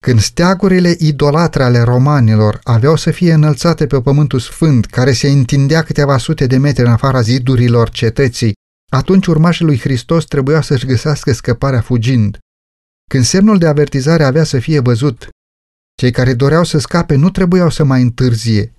[0.04, 5.84] Când steagurile idolatre ale romanilor aveau să fie înălțate pe pământul sfânt, care se întindea
[5.84, 8.54] câteva sute de metri în afara zidurilor cetății,
[8.92, 12.38] atunci urmașii lui Hristos trebuia să-și găsească scăparea fugind.
[13.10, 15.30] Când semnul de avertizare avea să fie văzut,
[15.96, 18.75] cei care doreau să scape nu trebuiau să mai întârzie.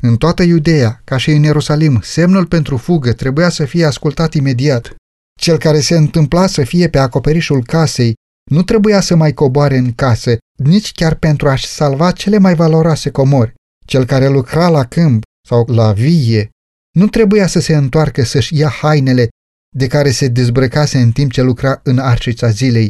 [0.00, 4.94] În toată Iudeea, ca și în Ierusalim, semnul pentru fugă trebuia să fie ascultat imediat.
[5.40, 8.14] Cel care se întâmpla să fie pe acoperișul casei
[8.50, 13.10] nu trebuia să mai coboare în casă, nici chiar pentru a-și salva cele mai valoroase
[13.10, 13.54] comori.
[13.86, 16.50] Cel care lucra la câmp sau la vie
[16.96, 19.28] nu trebuia să se întoarcă să-și ia hainele
[19.76, 22.88] de care se dezbrăcase în timp ce lucra în arcița zilei.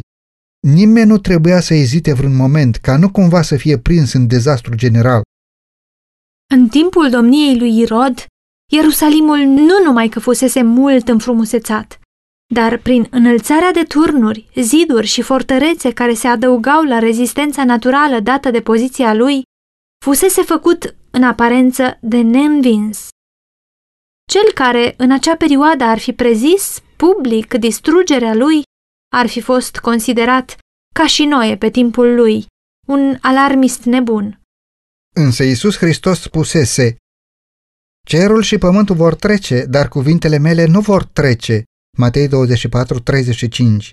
[0.67, 4.75] Nimeni nu trebuia să ezite vreun moment ca nu cumva să fie prins în dezastru
[4.75, 5.21] general.
[6.53, 8.25] În timpul domniei lui Irod,
[8.71, 11.99] Ierusalimul nu numai că fusese mult înfrumusețat,
[12.53, 18.51] dar prin înălțarea de turnuri, ziduri și fortărețe care se adăugau la rezistența naturală dată
[18.51, 19.41] de poziția lui,
[20.05, 23.07] fusese făcut în aparență de neînvins.
[24.31, 28.61] Cel care în acea perioadă ar fi prezis public distrugerea lui
[29.15, 30.57] ar fi fost considerat,
[30.95, 32.45] ca și noi pe timpul lui,
[32.87, 34.36] un alarmist nebun.
[35.19, 36.95] Însă Iisus Hristos spusese,
[38.07, 41.63] Cerul și pământul vor trece, dar cuvintele mele nu vor trece,
[41.97, 43.91] Matei 24, 35.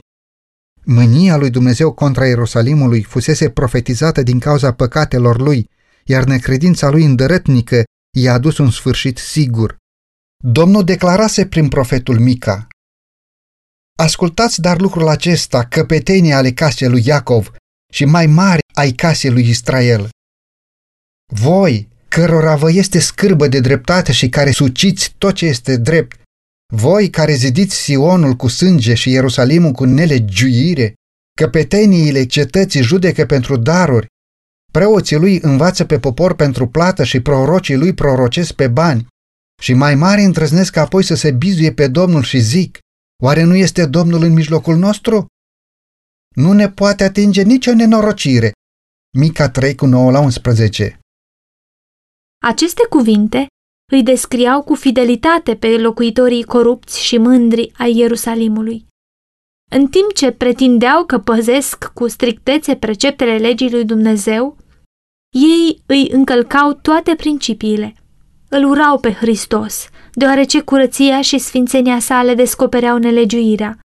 [0.85, 5.71] Mânia lui Dumnezeu contra Ierusalimului fusese profetizată din cauza păcatelor lui,
[6.05, 7.83] iar necredința lui îndărătnică
[8.17, 9.77] i-a adus un sfârșit sigur.
[10.45, 12.67] Domnul declarase prin profetul Mica,
[13.99, 17.53] Ascultați dar lucrul acesta, căpetenii ale casei lui Iacov
[17.93, 20.09] și mai mari ai casei lui Israel.
[21.33, 26.23] Voi, cărora vă este scârbă de dreptate și care suciți tot ce este drept,
[26.73, 30.95] voi care zidiți Sionul cu sânge și Ierusalimul cu nelegiuire,
[31.41, 34.07] căpeteniile cetății judecă pentru daruri,
[34.73, 39.07] preoții lui învață pe popor pentru plată și prorocii lui prorocesc pe bani,
[39.63, 42.79] și mai mari întrăznesc apoi să se bizuie pe Domnul și zic,
[43.23, 45.27] oare nu este Domnul în mijlocul nostru?
[46.37, 48.53] Nu ne poate atinge nicio nenorocire.
[49.19, 50.99] Mica 3 cu 9 la 11
[52.47, 53.47] Aceste cuvinte
[53.93, 58.87] îi descriau cu fidelitate pe locuitorii corupți și mândri ai Ierusalimului.
[59.71, 64.57] În timp ce pretindeau că păzesc cu strictețe preceptele legii lui Dumnezeu,
[65.37, 67.95] ei îi încălcau toate principiile.
[68.49, 73.79] Îl urau pe Hristos, deoarece curăția și sfințenia sale descopereau nelegiuirea.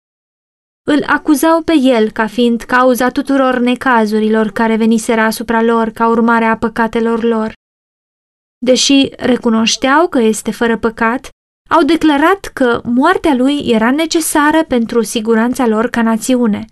[0.88, 6.46] Îl acuzau pe el ca fiind cauza tuturor necazurilor care veniseră asupra lor ca urmare
[6.46, 7.58] a păcatelor lor.
[8.66, 11.30] Deși recunoșteau că este fără păcat,
[11.70, 16.66] au declarat că moartea lui era necesară pentru siguranța lor ca națiune.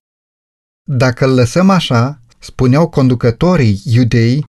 [0.90, 4.44] Dacă îl lăsăm așa, spuneau conducătorii iudei,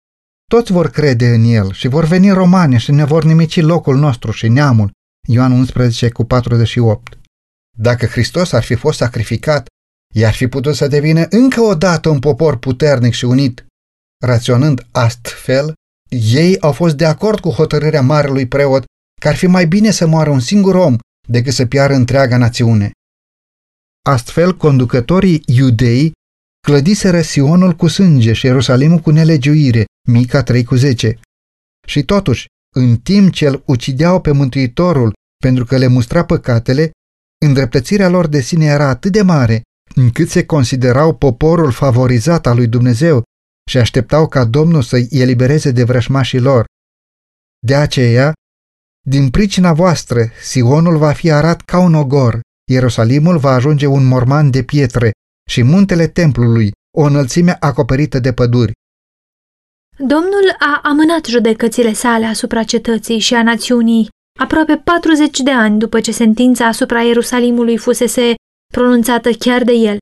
[0.51, 4.31] toți vor crede în el și vor veni romani și ne vor nimici locul nostru
[4.31, 4.91] și neamul.
[5.29, 7.19] Ioan 11 cu 48.
[7.79, 9.67] Dacă Hristos ar fi fost sacrificat,
[10.15, 13.67] i-ar fi putut să devină încă o dată un popor puternic și unit.
[14.25, 15.75] Raționând astfel,
[16.17, 18.85] ei au fost de acord cu hotărârea marelui preot
[19.21, 20.97] că ar fi mai bine să moară un singur om
[21.29, 22.91] decât să piară întreaga națiune.
[24.07, 26.13] Astfel, conducătorii iudei
[26.67, 31.19] clădiseră Sionul cu sânge și Ierusalimul cu nelegiuire, Mica 3 cu 10.
[31.87, 36.91] Și totuși, în timp ce îl ucideau pe Mântuitorul pentru că le mustra păcatele,
[37.47, 39.63] îndreptățirea lor de sine era atât de mare
[39.95, 43.23] încât se considerau poporul favorizat al lui Dumnezeu
[43.71, 46.65] și așteptau ca Domnul să-i elibereze de vrășmașii lor.
[47.67, 48.33] De aceea,
[49.09, 54.51] din pricina voastră, Sionul va fi arat ca un ogor, Ierusalimul va ajunge un morman
[54.51, 55.11] de pietre
[55.51, 58.73] și muntele templului, o înălțime acoperită de păduri.
[59.99, 66.01] Domnul a amânat judecățile sale asupra cetății și a națiunii aproape 40 de ani după
[66.01, 68.35] ce sentința asupra Ierusalimului fusese
[68.73, 69.99] pronunțată chiar de el.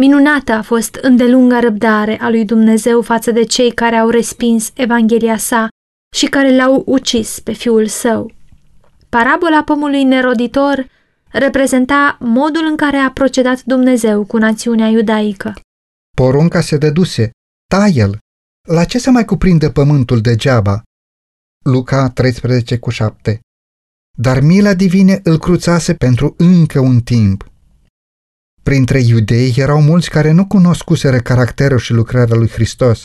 [0.00, 5.36] Minunată a fost îndelunga răbdare a lui Dumnezeu față de cei care au respins Evanghelia
[5.36, 5.68] sa
[6.14, 8.32] și care l-au ucis pe fiul său.
[9.08, 10.86] Parabola pomului neroditor
[11.30, 15.54] reprezenta modul în care a procedat Dumnezeu cu națiunea iudaică.
[16.16, 17.30] Porunca se deduse,
[17.66, 18.18] taie-l.
[18.68, 20.82] La ce se mai cuprinde pământul degeaba?
[21.64, 23.40] Luca 13 cu 7
[24.18, 27.52] Dar mila divine îl cruțase pentru încă un timp.
[28.64, 33.02] Printre iudei erau mulți care nu cunoscuseră caracterul și lucrarea lui Hristos,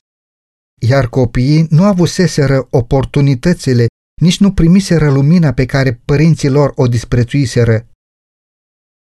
[0.81, 3.85] iar copiii nu avuseseră oportunitățile,
[4.21, 7.87] nici nu primiseră lumina pe care părinții lor o disprețuiseră.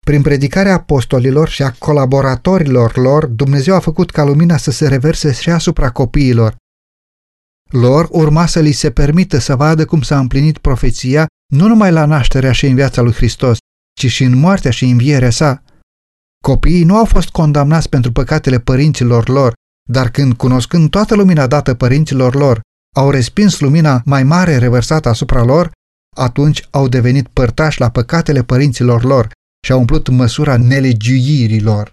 [0.06, 5.34] Prin predicarea apostolilor și a colaboratorilor lor, Dumnezeu a făcut ca lumina să se reverse
[5.34, 6.56] și asupra copiilor.
[7.72, 12.06] Lor urma să li se permită să vadă cum s-a împlinit profeția nu numai la
[12.06, 13.58] nașterea și în viața lui Hristos,
[14.00, 15.62] ci și în moartea și învierea sa.
[16.43, 19.54] Copiii nu au fost condamnați pentru păcatele părinților lor,
[19.89, 22.62] dar când, cunoscând toată lumina dată părinților lor,
[22.95, 25.71] au respins lumina mai mare revărsată asupra lor,
[26.15, 29.32] atunci au devenit părtași la păcatele părinților lor
[29.65, 31.91] și au umplut măsura nelegiuirilor.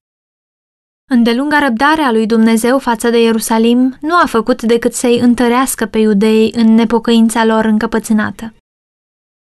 [1.10, 5.98] Îndelunga răbdare a lui Dumnezeu față de Ierusalim nu a făcut decât să-i întărească pe
[5.98, 8.54] iudei în nepocăința lor încăpățânată.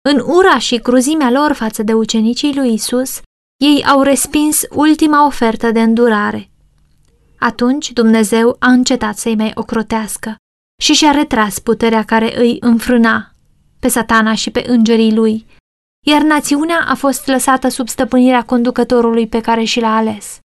[0.10, 3.22] În ura și cruzimea lor față de ucenicii lui Isus,
[3.58, 6.50] ei au respins ultima ofertă de îndurare.
[7.40, 10.36] Atunci Dumnezeu a încetat să-i mai ocrotească
[10.82, 13.32] și și-a retras puterea care îi înfrâna
[13.80, 15.46] pe satana și pe îngerii lui,
[16.06, 20.40] iar națiunea a fost lăsată sub stăpânirea conducătorului pe care și l-a ales.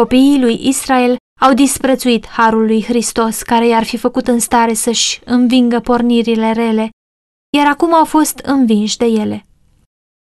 [0.00, 5.20] Copiii lui Israel au disprețuit harul lui Hristos care i-ar fi făcut în stare să-și
[5.24, 6.90] învingă pornirile rele,
[7.56, 9.44] iar acum au fost învinși de ele.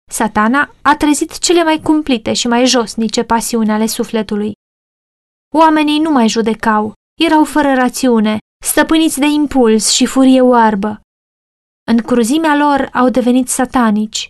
[0.08, 4.52] Satana a trezit cele mai cumplite și mai josnice pasiuni ale sufletului.
[5.54, 11.00] Oamenii nu mai judecau, erau fără rațiune, stăpâniți de impuls și furie oarbă.
[11.86, 14.26] În cruzimea lor au devenit satanici.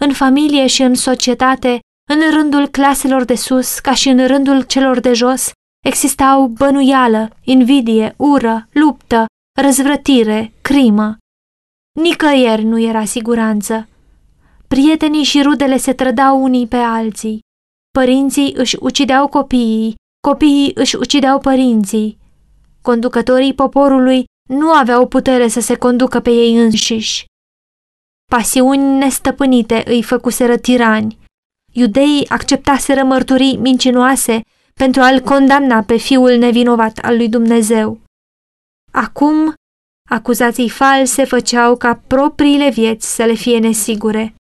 [0.00, 5.00] În familie și în societate, în rândul claselor de sus, ca și în rândul celor
[5.00, 5.50] de jos,
[5.84, 9.26] existau bănuială, invidie, ură, luptă,
[9.60, 11.16] răzvrătire, crimă.
[12.00, 13.88] Nicăieri nu era siguranță.
[14.74, 17.38] Prietenii și rudele se trădau unii pe alții.
[17.90, 19.94] Părinții își ucideau copiii,
[20.28, 22.18] copiii își ucideau părinții.
[22.82, 27.24] Conducătorii poporului nu aveau putere să se conducă pe ei înșiși.
[28.30, 31.18] Pasiuni nestăpânite îi făcuseră tirani.
[31.72, 34.40] Iudeii acceptaseră mărturii mincinoase
[34.74, 38.00] pentru a-l condamna pe fiul nevinovat al lui Dumnezeu.
[38.92, 39.54] Acum,
[40.10, 44.34] acuzații false făceau ca propriile vieți să le fie nesigure.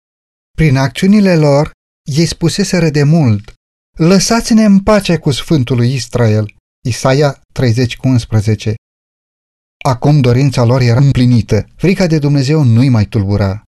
[0.57, 1.71] Prin acțiunile lor,
[2.03, 3.53] ei spuseseră de mult,
[3.97, 8.73] lăsați-ne în pace cu Sfântul lui Israel, Isaia 30,11.
[9.85, 13.63] Acum dorința lor era împlinită, frica de Dumnezeu nu-i mai tulbura.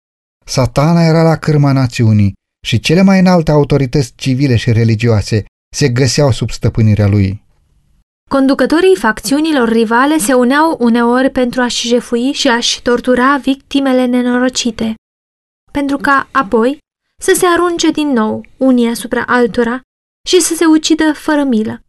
[0.46, 2.32] Satana era la cârma națiunii
[2.66, 5.44] și cele mai înalte autorități civile și religioase
[5.76, 7.44] se găseau sub stăpânirea lui.
[8.30, 14.94] Conducătorii facțiunilor rivale se uneau uneori pentru a-și jefui și a-și tortura victimele nenorocite,
[15.72, 16.78] pentru ca apoi
[17.20, 19.80] să se arunce din nou unii asupra altora
[20.28, 21.80] și să se ucidă fără milă.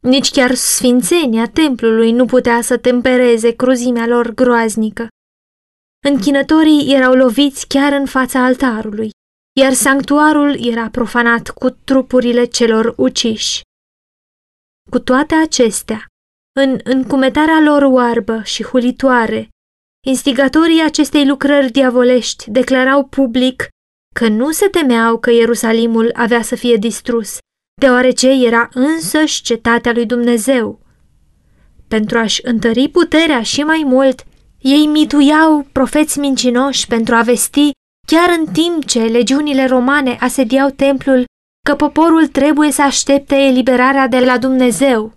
[0.00, 5.08] Nici chiar sfințenia templului nu putea să tempereze cruzimea lor groaznică.
[6.04, 9.10] Închinătorii erau loviți chiar în fața altarului,
[9.60, 13.60] iar sanctuarul era profanat cu trupurile celor uciși.
[14.90, 16.06] Cu toate acestea,
[16.60, 19.48] în încumetarea lor oarbă și hulitoare,
[20.06, 23.68] instigatorii acestei lucrări diavolești declarau public
[24.14, 27.38] că nu se temeau că Ierusalimul avea să fie distrus,
[27.80, 30.80] deoarece era însăși cetatea lui Dumnezeu.
[31.88, 34.24] Pentru a-și întări puterea și mai mult,
[34.58, 37.70] ei mituiau profeți mincinoși pentru a vesti,
[38.06, 41.24] chiar în timp ce legiunile romane asediau templul,
[41.68, 45.12] că poporul trebuie să aștepte eliberarea de la Dumnezeu.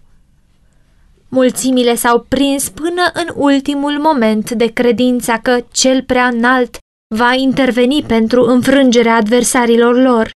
[1.35, 6.77] Mulțimile s-au prins până în ultimul moment de credința că cel prea înalt
[7.15, 10.29] va interveni pentru înfrângerea adversarilor lor.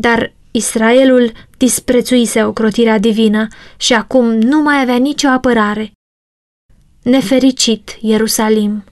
[0.00, 3.46] Dar Israelul disprețuise ocrotirea divină
[3.76, 5.92] și acum nu mai avea nicio apărare.
[7.02, 8.84] Nefericit Ierusalim!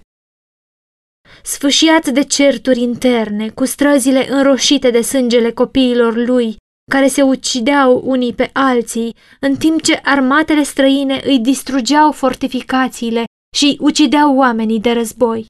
[1.43, 6.57] Sfâșiat de certuri interne, cu străzile înroșite de sângele copiilor lui,
[6.91, 13.25] care se ucideau unii pe alții, în timp ce armatele străine îi distrugeau fortificațiile
[13.57, 15.47] și ucideau oamenii de război.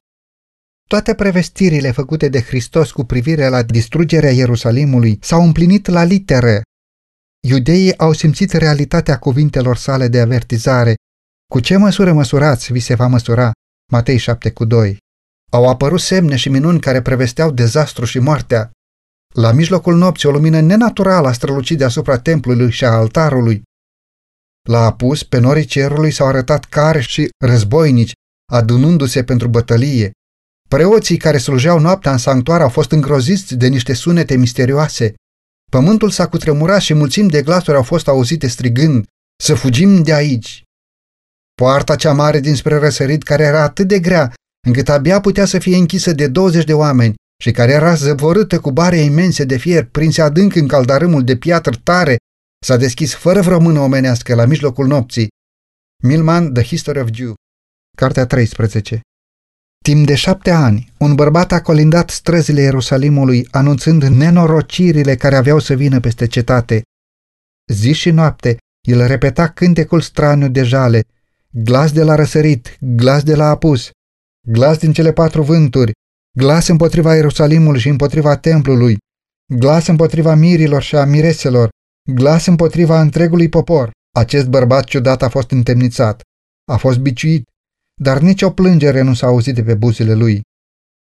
[0.89, 6.61] Toate prevestirile făcute de Hristos cu privire la distrugerea Ierusalimului s-au împlinit la litere.
[7.47, 10.95] Iudeii au simțit realitatea cuvintelor sale de avertizare.
[11.51, 13.51] Cu ce măsură măsurați, vi se va măsura?
[13.91, 14.97] Matei 7 cu 2.
[15.51, 18.71] Au apărut semne și minuni care prevesteau dezastru și moartea.
[19.31, 23.61] La mijlocul nopții o lumină nenaturală a strălucit deasupra templului și a altarului.
[24.69, 28.11] La apus, pe norii cerului s-au arătat care și războinici,
[28.51, 30.11] adunându-se pentru bătălie.
[30.69, 35.13] Preoții care slujeau noaptea în sanctuar au fost îngroziți de niște sunete misterioase.
[35.71, 39.05] Pământul s-a cutremurat și mulțimi de glasuri au fost auzite strigând,
[39.43, 40.63] să fugim de aici.
[41.55, 44.33] Poarta cea mare dinspre răsărit, care era atât de grea,
[44.67, 48.71] încât abia putea să fie închisă de 20 de oameni și care era zăvorâtă cu
[48.71, 52.17] bare imense de fier, prinse adânc în caldarâmul de piatră tare,
[52.65, 55.27] s-a deschis fără vreo mână omenească la mijlocul nopții.
[56.03, 57.33] Milman, The History of Jew,
[57.97, 59.01] Cartea 13
[59.83, 65.73] Timp de șapte ani, un bărbat a colindat străzile Ierusalimului, anunțând nenorocirile care aveau să
[65.73, 66.81] vină peste cetate.
[67.71, 71.03] Zi și noapte, el repeta cântecul straniu de jale,
[71.49, 73.89] glas de la răsărit, glas de la apus,
[74.47, 75.91] glas din cele patru vânturi,
[76.37, 78.97] glas împotriva Ierusalimului și împotriva templului,
[79.53, 81.69] glas împotriva mirilor și a mireselor,
[82.13, 83.91] glas împotriva întregului popor.
[84.15, 86.21] Acest bărbat ciudat a fost întemnițat,
[86.71, 87.47] a fost biciuit,
[88.01, 90.41] dar nicio plângere nu s-a auzit de pe buzele lui.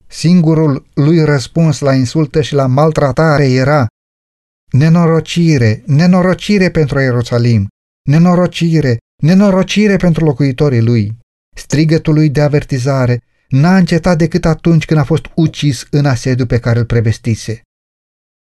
[0.07, 3.87] Singurul lui răspuns la insultă și la maltratare era
[4.71, 7.67] Nenorocire, nenorocire pentru Ierusalim,
[8.09, 11.17] nenorocire, nenorocire pentru locuitorii lui.
[11.55, 16.59] Strigătul lui de avertizare n-a încetat decât atunci când a fost ucis în asediu pe
[16.59, 17.61] care îl prevestise.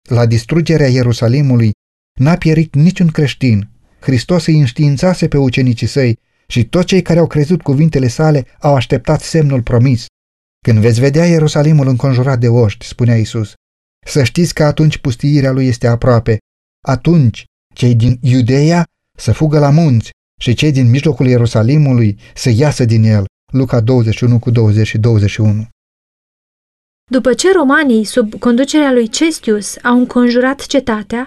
[0.08, 1.72] La distrugerea Ierusalimului
[2.20, 3.68] n-a pierit niciun creștin.
[4.00, 8.74] Hristos îi înștiințase pe ucenicii săi și toți cei care au crezut cuvintele sale au
[8.74, 10.07] așteptat semnul promis.
[10.64, 13.52] Când veți vedea Ierusalimul înconjurat de oști, spunea Isus,
[14.07, 16.38] să știți că atunci pustiirea lui este aproape.
[16.86, 17.44] Atunci
[17.74, 18.84] cei din Iudeea
[19.18, 23.24] să fugă la munți și cei din mijlocul Ierusalimului să iasă din el.
[23.57, 25.66] Luca 21 cu 20 și 21.
[27.11, 31.26] După ce romanii, sub conducerea lui Cestius, au înconjurat cetatea,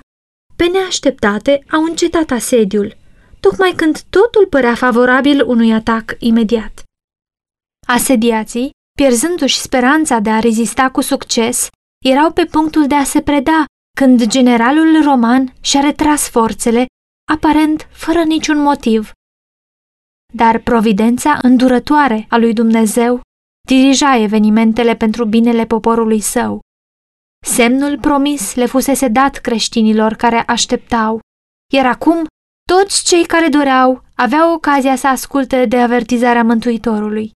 [0.56, 2.98] pe neașteptate au încetat asediul,
[3.40, 6.84] tocmai când totul părea favorabil unui atac imediat.
[7.88, 11.70] Asediații, pierzându-și speranța de a rezista cu succes,
[12.06, 13.66] erau pe punctul de a se preda
[13.98, 16.86] când generalul roman și-a retras forțele,
[17.32, 19.12] aparent fără niciun motiv.
[20.38, 23.22] Dar providența îndurătoare a lui Dumnezeu
[23.68, 26.60] dirija evenimentele pentru binele poporului său.
[27.46, 31.20] Semnul promis le fusese dat creștinilor care așteptau,
[31.74, 32.26] iar acum
[32.70, 37.32] toți cei care doreau aveau ocazia să asculte de avertizarea Mântuitorului.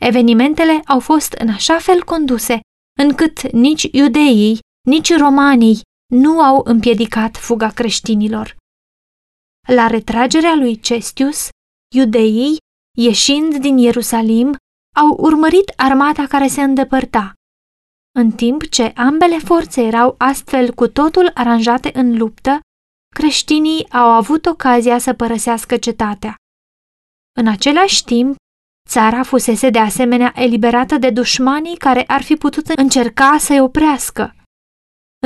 [0.00, 2.60] Evenimentele au fost în așa fel conduse
[3.00, 4.58] încât nici iudeii,
[4.88, 5.80] nici romanii
[6.12, 8.56] nu au împiedicat fuga creștinilor.
[9.68, 11.48] La retragerea lui Cestius,
[11.94, 12.56] iudeii,
[12.98, 14.56] ieșind din Ierusalim,
[14.96, 17.32] au urmărit armata care se îndepărta.
[18.18, 22.60] În timp ce ambele forțe erau astfel cu totul aranjate în luptă,
[23.14, 26.34] creștinii au avut ocazia să părăsească cetatea.
[27.40, 28.36] În același timp,
[28.88, 34.34] țara fusese de asemenea eliberată de dușmanii care ar fi putut încerca să-i oprească.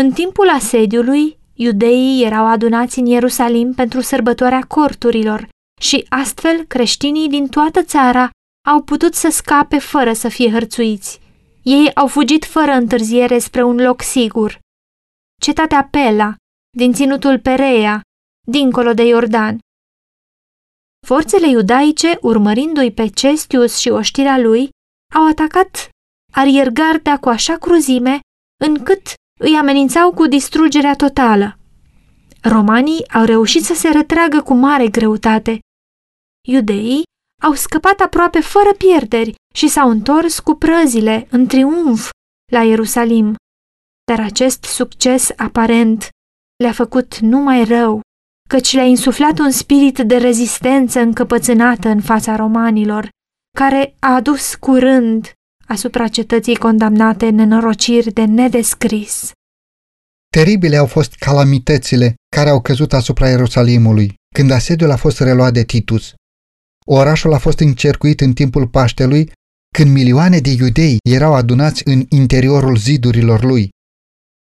[0.00, 5.48] În timpul asediului, iudeii erau adunați în Ierusalim pentru sărbătoarea corturilor
[5.78, 8.30] și astfel creștinii din toată țara
[8.68, 11.20] au putut să scape fără să fie hărțuiți.
[11.62, 14.58] Ei au fugit fără întârziere spre un loc sigur.
[15.40, 16.34] Cetatea Pela,
[16.76, 18.00] din ținutul Perea,
[18.46, 19.58] dincolo de Iordan.
[21.06, 24.68] Forțele iudaice, urmărindu-i pe Cestius și oștirea lui,
[25.14, 25.88] au atacat
[26.32, 28.20] ariergarda cu așa cruzime
[28.64, 29.02] încât
[29.40, 31.58] îi amenințau cu distrugerea totală.
[32.42, 35.58] Romanii au reușit să se retragă cu mare greutate.
[36.48, 37.02] Iudeii
[37.42, 42.10] au scăpat aproape fără pierderi și s-au întors cu prăzile în triumf
[42.52, 43.34] la Ierusalim.
[44.06, 46.08] Dar acest succes aparent
[46.62, 48.00] le-a făcut numai rău,
[48.48, 53.08] căci le-a insuflat un spirit de rezistență încăpățânată în fața romanilor,
[53.56, 55.32] care a adus curând
[55.66, 59.32] asupra cetății condamnate nenorociri de nedescris.
[60.36, 65.64] Teribile au fost calamitățile care au căzut asupra Ierusalimului când asediul a fost reluat de
[65.64, 66.14] Titus.
[66.90, 69.30] Orașul a fost încercuit în timpul Paștelui,
[69.74, 73.68] când milioane de iudei erau adunați în interiorul zidurilor lui.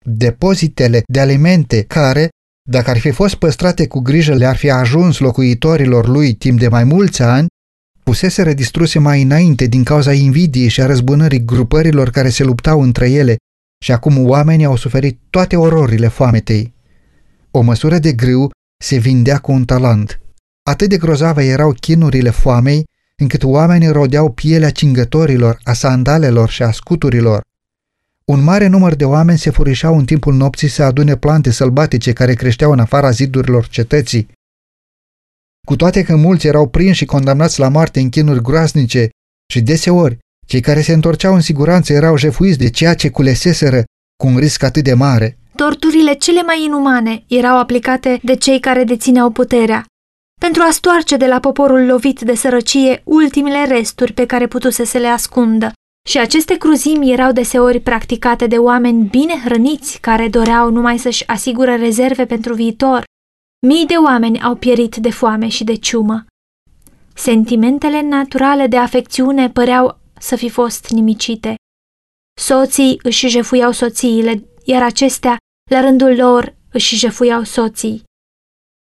[0.07, 2.29] Depozitele de alimente care,
[2.69, 6.85] dacă ar fi fost păstrate cu grijă, le-ar fi ajuns locuitorilor lui timp de mai
[6.85, 7.47] mulți ani,
[8.03, 13.11] pusese distruse mai înainte din cauza invidiei și a răzbunării grupărilor care se luptau între
[13.11, 13.37] ele
[13.85, 16.75] și acum oamenii au suferit toate ororile foametei.
[17.51, 18.51] O măsură de grâu
[18.85, 20.21] se vindea cu un talent.
[20.63, 22.85] Atât de grozave erau chinurile foamei,
[23.17, 27.43] încât oamenii rodeau pielea cingătorilor, a sandalelor și a scuturilor.
[28.25, 32.35] Un mare număr de oameni se furișau în timpul nopții să adune plante sălbatice care
[32.35, 34.29] creșteau în afara zidurilor cetății.
[35.67, 39.09] Cu toate că mulți erau prinși și condamnați la moarte în chinuri groaznice
[39.47, 43.85] și deseori cei care se întorceau în siguranță erau jefuiți de ceea ce culeseseră
[44.17, 45.39] cu un risc atât de mare.
[45.55, 49.85] Torturile cele mai inumane erau aplicate de cei care dețineau puterea,
[50.51, 54.99] pentru a stoarce de la poporul lovit de sărăcie ultimele resturi pe care putuse să
[54.99, 55.73] le ascundă.
[56.09, 61.77] Și aceste cruzimi erau deseori practicate de oameni bine hrăniți care doreau numai să-și asigure
[61.77, 63.05] rezerve pentru viitor.
[63.67, 66.25] Mii de oameni au pierit de foame și de ciumă.
[67.15, 71.55] Sentimentele naturale de afecțiune păreau să fi fost nimicite.
[72.41, 75.37] Soții își jefuiau soțiile, iar acestea,
[75.71, 78.03] la rândul lor, își jefuiau soții.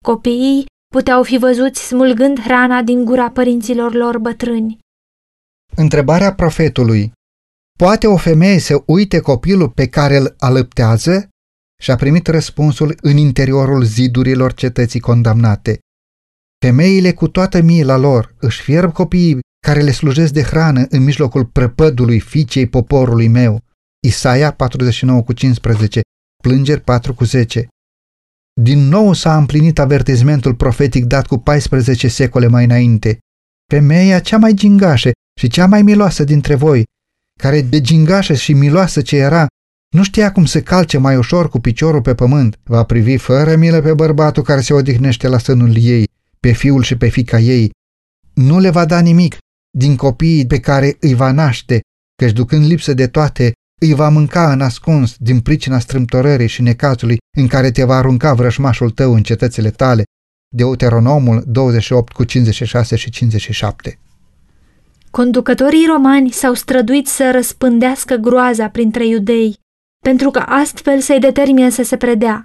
[0.05, 4.79] Copiii puteau fi văzuți smulgând hrana din gura părinților lor bătrâni.
[5.77, 7.13] Întrebarea profetului
[7.79, 11.29] Poate o femeie să uite copilul pe care îl alăptează?
[11.83, 15.79] Și-a primit răspunsul în interiorul zidurilor cetății condamnate.
[16.65, 21.45] Femeile cu toată mila lor își fierb copiii care le slujesc de hrană în mijlocul
[21.45, 23.61] prăpădului fiicei poporului meu.
[24.07, 26.01] Isaia 49 cu 15,
[26.43, 27.69] Plângeri 4 cu 10.
[28.61, 33.19] Din nou s-a împlinit avertizmentul profetic dat cu 14 secole mai înainte.
[33.73, 36.85] Femeia cea mai gingașă și cea mai miloasă dintre voi,
[37.41, 39.47] care de gingașă și miloasă ce era,
[39.95, 43.81] nu știa cum să calce mai ușor cu piciorul pe pământ, va privi fără milă
[43.81, 46.09] pe bărbatul care se odihnește la sânul ei,
[46.41, 47.71] pe fiul și pe fica ei.
[48.35, 49.37] Nu le va da nimic
[49.79, 51.81] din copiii pe care îi va naște,
[52.23, 57.17] căci ducând lipsă de toate, îi va mânca în ascuns din pricina strâmtorării și necazului
[57.37, 60.03] în care te va arunca vrășmașul tău în cetățile tale,
[60.57, 63.99] Deuteronomul 28 cu 56 și 57.
[65.11, 69.59] Conducătorii romani s-au străduit să răspândească groaza printre iudei,
[70.05, 72.45] pentru că astfel să-i determine să se predea.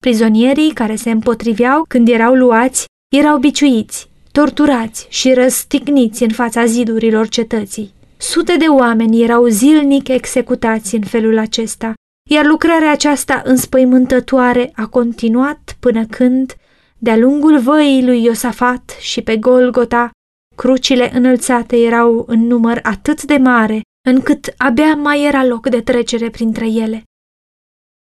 [0.00, 2.84] Prizonierii care se împotriveau când erau luați
[3.16, 7.92] erau biciuiți, torturați și răstigniți în fața zidurilor cetății.
[8.30, 11.94] Sute de oameni erau zilnic executați în felul acesta,
[12.30, 16.56] iar lucrarea aceasta înspăimântătoare a continuat până când,
[16.98, 20.10] de-a lungul văii lui Iosafat și pe Golgota,
[20.56, 26.30] Crucile înălțate erau în număr atât de mare, încât abia mai era loc de trecere
[26.30, 27.02] printre ele.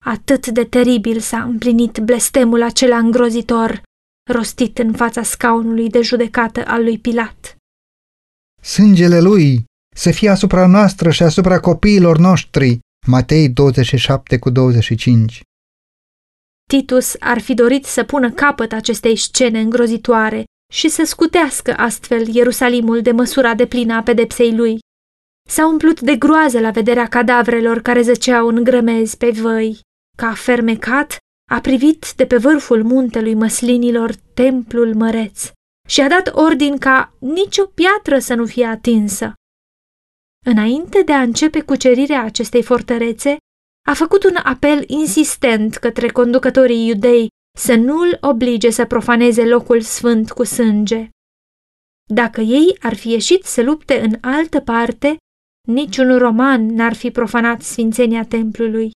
[0.05, 3.82] Atât de teribil s-a împlinit blestemul acela îngrozitor,
[4.32, 7.55] rostit în fața scaunului de judecată al lui Pilat.
[8.61, 9.65] Sângele lui
[9.98, 12.80] să fie asupra noastră și asupra copiilor noștri.
[13.08, 15.41] Matei 27 cu 25
[16.70, 20.43] Titus ar fi dorit să pună capăt acestei scene îngrozitoare
[20.74, 24.80] și să scutească astfel Ierusalimul de măsura de plină a pedepsei lui.
[25.50, 29.80] S-a umplut de groază la vederea cadavrelor care zăceau în grămezi pe văi.
[30.18, 31.18] Ca fermecat,
[31.52, 35.52] a privit de pe vârful muntelui măslinilor templul măreț
[35.88, 39.34] și a dat ordin ca nicio piatră să nu fie atinsă.
[40.50, 43.38] Înainte de a începe cucerirea acestei fortărețe,
[43.88, 47.28] a făcut un apel insistent către conducătorii iudei
[47.58, 51.10] să nu-l oblige să profaneze locul sfânt cu sânge.
[52.10, 55.18] Dacă ei ar fi ieșit să lupte în altă parte,
[55.68, 58.91] niciun roman n-ar fi profanat sfințenia templului.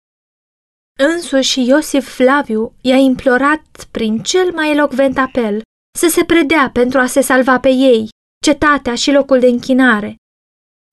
[0.99, 5.61] Însuși Iosif Flaviu i-a implorat prin cel mai elocvent apel
[5.97, 8.09] să se predea pentru a se salva pe ei,
[8.45, 10.15] cetatea și locul de închinare.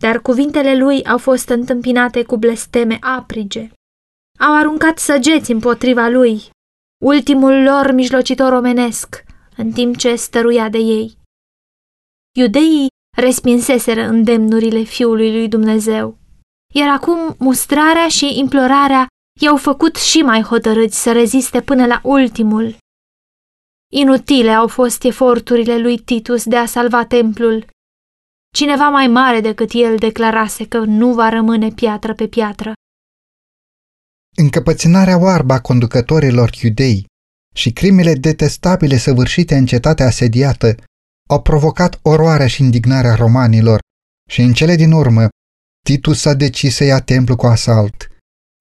[0.02, 3.70] Dar cuvintele lui au fost întâmpinate cu blesteme aprige.
[4.38, 6.50] Au aruncat săgeți împotriva lui,
[7.04, 9.24] ultimul lor mijlocitor omenesc,
[9.56, 11.16] în timp ce stăruia de ei.
[12.36, 12.86] Iudeii
[13.16, 16.16] respinseseră îndemnurile Fiului lui Dumnezeu,
[16.74, 19.06] iar acum mustrarea și implorarea
[19.40, 22.76] i-au făcut și mai hotărâți să reziste până la ultimul.
[23.92, 27.66] Inutile au fost eforturile lui Titus de a salva templul.
[28.54, 32.72] Cineva mai mare decât el declarase că nu va rămâne piatră pe piatră.
[34.36, 37.06] Încăpățânarea oarbă a conducătorilor iudei
[37.54, 40.74] și crimele detestabile săvârșite în cetatea asediată
[41.28, 43.78] au provocat oroarea și indignarea romanilor
[44.30, 45.28] și în cele din urmă
[45.84, 48.08] Titus a decis să ia templu cu asalt.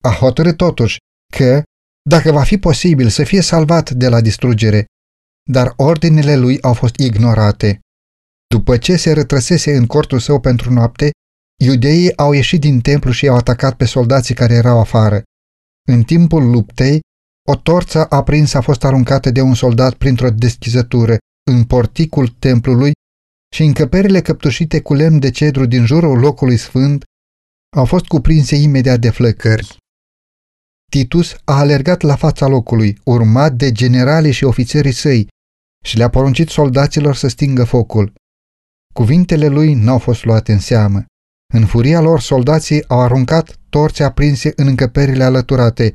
[0.04, 0.96] A hotărât totuși
[1.32, 1.62] că,
[2.08, 4.84] dacă va fi posibil să fie salvat de la distrugere,
[5.50, 7.80] dar ordinele lui au fost ignorate.
[8.54, 11.10] După ce se retrăsese în cortul său pentru noapte,
[11.64, 15.22] iudeii au ieșit din templu și au atacat pe soldații care erau afară.
[15.88, 17.00] În timpul luptei,
[17.48, 21.16] o torță aprinsă a fost aruncată de un soldat printr-o deschizătură
[21.50, 22.92] în porticul templului
[23.54, 27.04] și încăperile căptușite cu lemn de cedru din jurul locului sfânt
[27.76, 29.76] au fost cuprinse imediat de flăcări.
[30.90, 35.28] Titus a alergat la fața locului, urmat de generalii și ofițerii săi,
[35.84, 38.12] și le-a poruncit soldaților să stingă focul.
[38.98, 41.04] Cuvintele lui n-au fost luate în seamă.
[41.54, 45.92] În furia lor, soldații au aruncat torțe aprinse în încăperile alăturate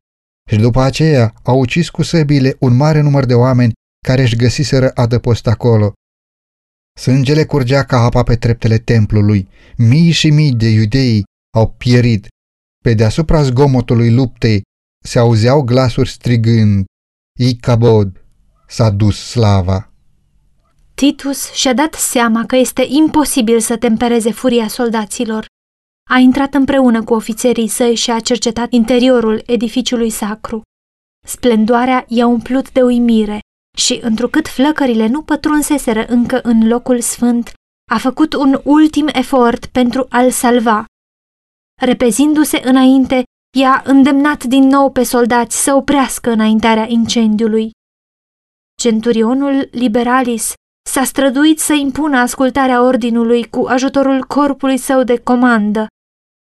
[0.49, 3.71] și după aceea au ucis cu săbile un mare număr de oameni
[4.07, 5.93] care își găsiseră adăpost acolo.
[6.99, 9.49] Sângele curgea ca apa pe treptele templului.
[9.77, 11.23] Mii și mii de iudei
[11.57, 12.27] au pierit.
[12.83, 14.61] Pe deasupra zgomotului luptei
[15.05, 16.85] se auzeau glasuri strigând,
[17.39, 18.25] Icabod,
[18.67, 19.92] s-a dus slava.
[21.03, 25.45] Titus și-a dat seama că este imposibil să tempereze furia soldaților.
[26.09, 30.61] A intrat împreună cu ofițerii săi și a cercetat interiorul edificiului sacru.
[31.25, 33.39] Splendoarea i-a umplut de uimire
[33.77, 37.53] și, întrucât flăcările nu pătrunseseră încă în locul sfânt,
[37.91, 40.85] a făcut un ultim efort pentru a-l salva.
[41.81, 43.23] Repezindu-se înainte,
[43.57, 47.71] i-a îndemnat din nou pe soldați să oprească înaintarea incendiului.
[48.81, 55.87] Centurionul Liberalis s-a străduit să impună ascultarea ordinului cu ajutorul corpului său de comandă,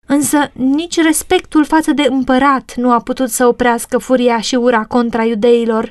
[0.06, 5.24] însă nici respectul față de împărat nu a putut să oprească furia și ura contra
[5.24, 5.88] iudeilor,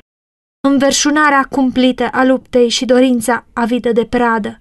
[0.68, 4.58] înverșunarea cumplită a luptei și dorința avidă de pradă.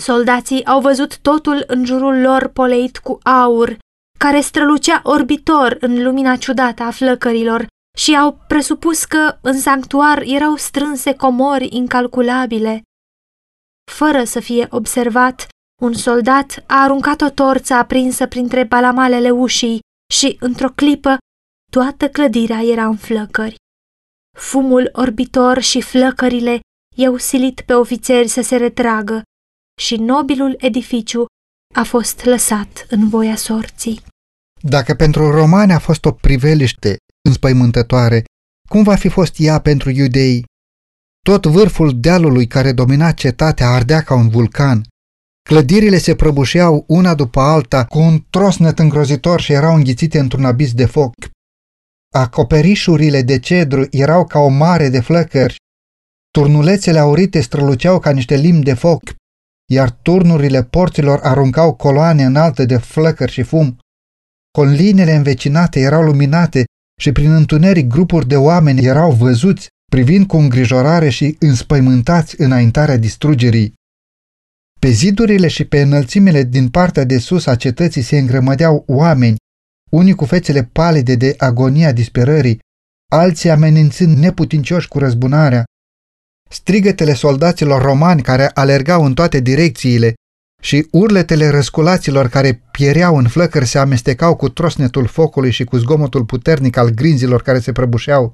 [0.00, 3.78] Soldații au văzut totul în jurul lor poleit cu aur,
[4.18, 7.66] care strălucea orbitor în lumina ciudată a flăcărilor
[8.00, 12.82] și au presupus că în sanctuar erau strânse comori incalculabile.
[13.92, 15.46] Fără să fie observat,
[15.82, 19.80] un soldat a aruncat o torță aprinsă printre balamalele ușii
[20.12, 21.16] și, într-o clipă,
[21.70, 23.54] toată clădirea era în flăcări.
[24.38, 26.60] Fumul orbitor și flăcările
[26.96, 29.22] i-au silit pe ofițeri să se retragă
[29.80, 31.24] și nobilul edificiu
[31.74, 34.00] a fost lăsat în voia sorții.
[34.60, 36.96] Dacă pentru romani a fost o priveliște
[37.28, 38.24] înspăimântătoare,
[38.68, 40.44] cum va fi fost ea pentru iudei?
[41.24, 44.82] Tot vârful dealului care domina cetatea ardea ca un vulcan.
[45.42, 50.72] Clădirile se prăbușeau una după alta cu un trosnet îngrozitor și erau înghițite într-un abis
[50.72, 51.12] de foc.
[52.14, 55.56] Acoperișurile de cedru erau ca o mare de flăcări.
[56.30, 59.02] Turnulețele aurite străluceau ca niște limbi de foc.
[59.70, 63.78] iar turnurile porților aruncau coloane înalte de flăcări și fum.
[64.50, 66.64] Colinele învecinate erau luminate
[67.00, 73.72] și prin întuneric grupuri de oameni erau văzuți, privind cu îngrijorare și înspăimântați înaintarea distrugerii.
[74.80, 79.36] Pe zidurile și pe înălțimile din partea de sus a cetății se îngrămădeau oameni,
[79.90, 82.58] unii cu fețele palide de agonia disperării,
[83.12, 85.64] alții amenințând neputincioși cu răzbunarea.
[86.50, 90.14] Strigătele soldaților romani care alergau în toate direcțiile
[90.60, 96.24] și urletele răsculaților care piereau în flăcări se amestecau cu trosnetul focului și cu zgomotul
[96.24, 98.32] puternic al grinzilor care se prăbușeau.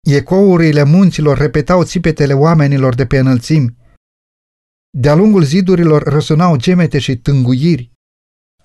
[0.00, 3.76] Ecourile munților repetau țipetele oamenilor de pe înălțimi.
[4.90, 7.90] De-a lungul zidurilor răsunau gemete și tânguiri.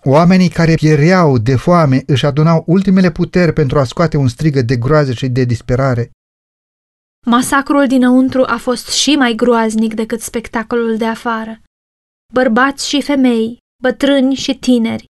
[0.03, 4.75] Oamenii care piereau de foame își adunau ultimele puteri pentru a scoate un strigă de
[4.75, 6.11] groază și de disperare.
[7.25, 11.61] Masacrul dinăuntru a fost și mai groaznic decât spectacolul de afară.
[12.33, 15.05] Bărbați și femei, bătrâni și tineri,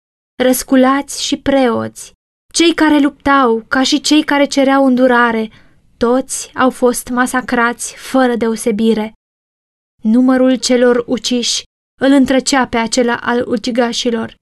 [0.43, 2.11] răsculați și preoți,
[2.53, 5.49] cei care luptau ca și cei care cereau îndurare,
[5.97, 9.14] toți au fost masacrați fără deosebire.
[10.01, 11.64] Numărul celor uciși
[12.01, 14.36] îl întrecea pe acela al ucigașilor.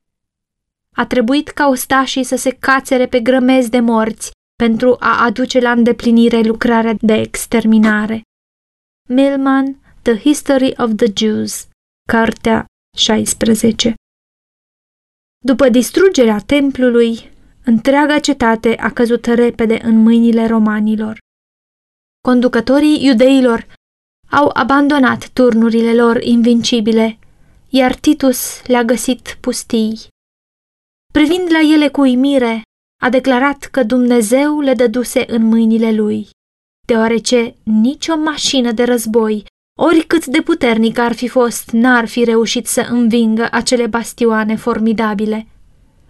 [0.95, 5.72] A trebuit ca ostașii să se cațere pe grămezi de morți pentru a aduce la
[5.72, 8.22] îndeplinire lucrarea de exterminare.
[9.09, 11.67] Milman, The History of the Jews,
[12.18, 12.66] Cartea
[12.97, 13.93] 16
[15.45, 17.32] După distrugerea templului,
[17.66, 21.18] întreaga cetate a căzut repede în mâinile romanilor.
[22.28, 23.68] Conducătorii iudeilor
[24.30, 27.20] au abandonat turnurile lor invincibile,
[27.70, 30.07] iar Titus le-a găsit pustii.
[31.14, 32.62] Privind la ele cu uimire,
[33.01, 36.30] a declarat că Dumnezeu le dăduse în mâinile lui,
[36.88, 39.45] deoarece nicio mașină de război,
[39.84, 45.48] oricât de puternic ar fi fost, n-ar fi reușit să învingă acele bastioane formidabile.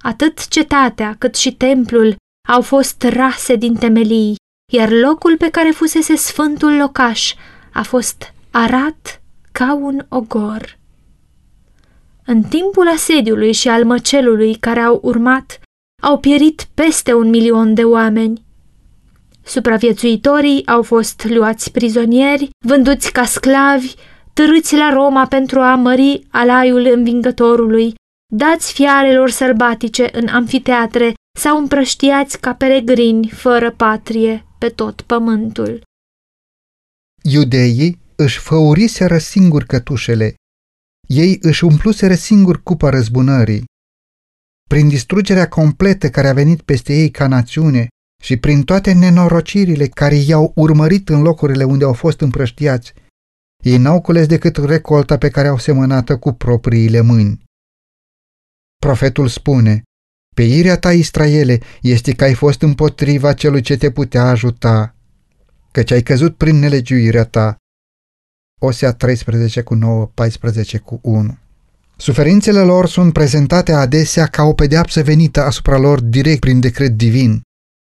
[0.01, 2.15] Atât cetatea cât și templul
[2.47, 4.35] au fost rase din temelii,
[4.73, 7.33] iar locul pe care fusese sfântul locaș
[7.73, 10.77] a fost arat ca un ogor.
[12.25, 15.59] În timpul asediului și al măcelului care au urmat,
[16.01, 18.45] au pierit peste un milion de oameni.
[19.51, 23.93] Supraviețuitorii au fost luați prizonieri, vânduți ca sclavi,
[24.33, 27.93] târâți la Roma pentru a mări alaiul învingătorului,
[28.33, 35.81] dați fiarelor sălbatice în amfiteatre sau împrăștiați ca peregrini fără patrie pe tot pământul.
[37.23, 40.33] Iudeii își făuriseră singur cătușele.
[41.07, 43.63] Ei își umpluseră singur cupa răzbunării.
[44.69, 47.87] Prin distrugerea completă care a venit peste ei ca națiune
[48.21, 52.93] și prin toate nenorocirile care i-au urmărit în locurile unde au fost împrăștiați,
[53.63, 57.43] ei n-au cules decât recolta pe care au semănat cu propriile mâini.
[58.79, 59.83] Profetul spune,
[60.35, 64.95] pe irea ta, Israele, este că ai fost împotriva celui ce te putea ajuta,
[65.71, 67.55] căci ai căzut prin nelegiuirea ta.
[68.59, 71.37] Osea 13 cu 9, 14 cu 1
[71.97, 77.41] Suferințele lor sunt prezentate adesea ca o pedeapsă venită asupra lor direct prin decret divin.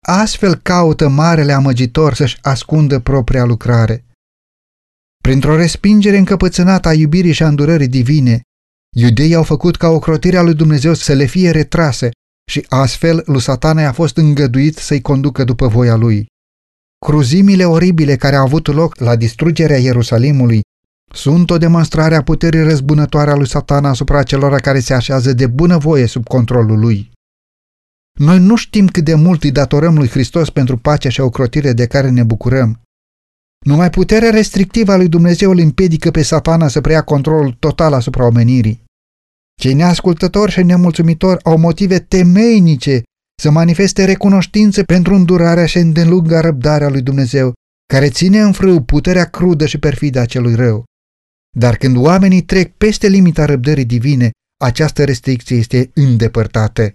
[0.08, 4.04] Astfel caută marele amăgitor să-și ascundă propria lucrare.
[5.22, 8.40] Printr-o respingere încăpățânată a iubirii și a îndurării divine,
[8.96, 12.10] iudeii au făcut ca ocrotirea lui Dumnezeu să le fie retrase
[12.50, 16.26] și astfel lui satana a fost îngăduit să-i conducă după voia lui.
[17.06, 20.60] Cruzimile oribile care au avut loc la distrugerea Ierusalimului
[21.14, 25.46] sunt o demonstrare a puterii răzbunătoare a lui satana asupra celor care se așează de
[25.46, 27.14] bunăvoie sub controlul lui.
[28.16, 31.86] Noi nu știm cât de mult îi datorăm lui Hristos pentru pacea și ocrotire de
[31.86, 32.80] care ne bucurăm.
[33.66, 38.26] Numai puterea restrictivă a lui Dumnezeu îl împiedică pe satana să preia controlul total asupra
[38.26, 38.84] omenirii.
[39.60, 43.02] Cei neascultători și nemulțumitori au motive temeinice
[43.42, 47.52] să manifeste recunoștință pentru îndurarea și îndelunga răbdarea lui Dumnezeu,
[47.86, 50.84] care ține în frâu puterea crudă și perfidă a celui rău.
[51.56, 54.30] Dar când oamenii trec peste limita răbdării divine,
[54.64, 56.92] această restricție este îndepărtată.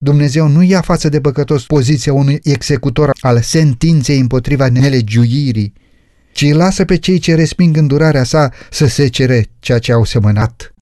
[0.00, 5.72] Dumnezeu nu ia față de păcătos poziția unui executor al sentinței împotriva nelegiuirii,
[6.32, 10.04] ci îi lasă pe cei ce resping îndurarea sa să se cere ceea ce au
[10.04, 10.74] semănat.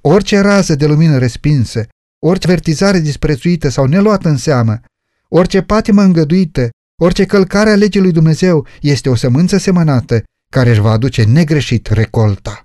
[0.00, 1.86] Orice rază de lumină respinsă,
[2.18, 4.80] orice vertizare disprețuită sau neluată în seamă,
[5.28, 6.68] orice patimă îngăduită,
[7.02, 11.86] orice călcare a legii lui Dumnezeu este o sămânță semănată care își va aduce negreșit
[11.86, 12.62] recolta.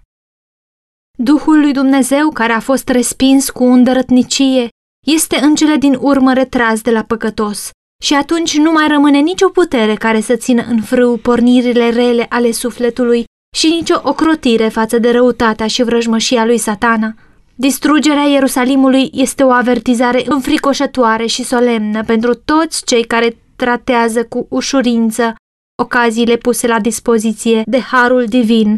[1.17, 4.67] Duhul lui Dumnezeu care a fost respins cu îndărătnicie
[5.03, 7.69] este în cele din urmă retras de la păcătos
[8.03, 12.51] și atunci nu mai rămâne nicio putere care să țină în frâu pornirile rele ale
[12.51, 13.23] sufletului
[13.55, 17.13] și nicio ocrotire față de răutatea și vrăjmășia lui satana.
[17.55, 25.35] Distrugerea Ierusalimului este o avertizare înfricoșătoare și solemnă pentru toți cei care tratează cu ușurință
[25.81, 28.77] ocaziile puse la dispoziție de harul divin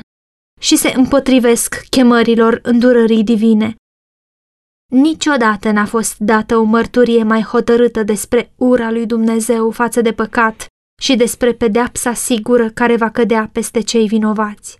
[0.61, 3.75] și se împotrivesc chemărilor îndurării divine.
[4.91, 10.65] Niciodată n-a fost dată o mărturie mai hotărâtă despre ura lui Dumnezeu față de păcat
[11.01, 14.79] și despre pedeapsa sigură care va cădea peste cei vinovați.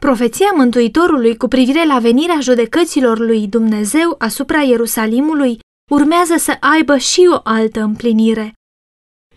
[0.00, 5.58] Profeția Mântuitorului cu privire la venirea judecăților lui Dumnezeu asupra Ierusalimului
[5.90, 8.52] urmează să aibă și o altă împlinire.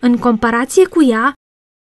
[0.00, 1.32] În comparație cu ea,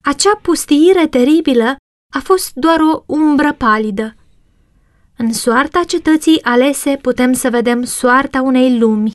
[0.03, 1.75] acea pustiire teribilă
[2.13, 4.15] a fost doar o umbră palidă.
[5.19, 9.11] În soarta cetății alese putem să vedem soarta unei lumi,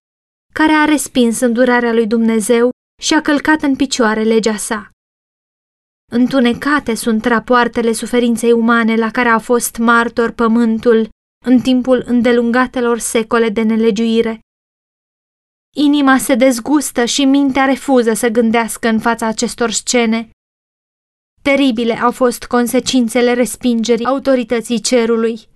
[0.55, 2.70] care a respins îndurarea lui Dumnezeu
[3.03, 4.90] și a călcat în picioare legea sa.
[6.12, 11.09] Întunecate sunt rapoartele suferinței umane la care a fost martor pământul
[11.44, 14.40] în timpul îndelungatelor secole de nelegiuire.
[15.76, 20.30] Inima se dezgustă și mintea refuză să gândească în fața acestor scene.
[21.42, 25.50] Teribile au fost consecințele respingerii autorității cerului.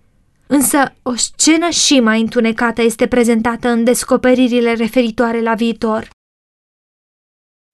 [0.47, 6.09] Însă o scenă și mai întunecată este prezentată în descoperirile referitoare la viitor.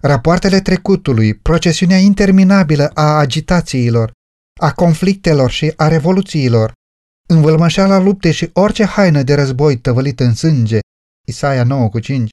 [0.03, 4.13] Rapoartele trecutului, procesiunea interminabilă a agitațiilor,
[4.61, 6.73] a conflictelor și a revoluțiilor,
[7.29, 10.79] învălmășeala luptei și orice haină de război tăvălită în sânge,
[11.27, 12.31] Isaia 9 cu 5.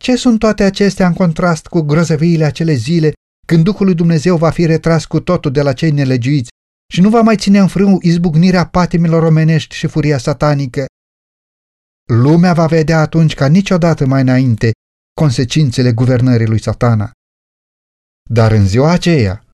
[0.00, 3.12] Ce sunt toate acestea în contrast cu grozăviile acele zile
[3.46, 6.50] când Duhul lui Dumnezeu va fi retras cu totul de la cei nelegiuiți
[6.92, 10.84] și nu va mai ține în frâu izbucnirea patimilor omenești și furia satanică?
[12.08, 14.70] Lumea va vedea atunci ca niciodată mai înainte
[15.20, 17.10] consecințele guvernării lui satana.
[18.30, 19.44] Dar în ziua aceea,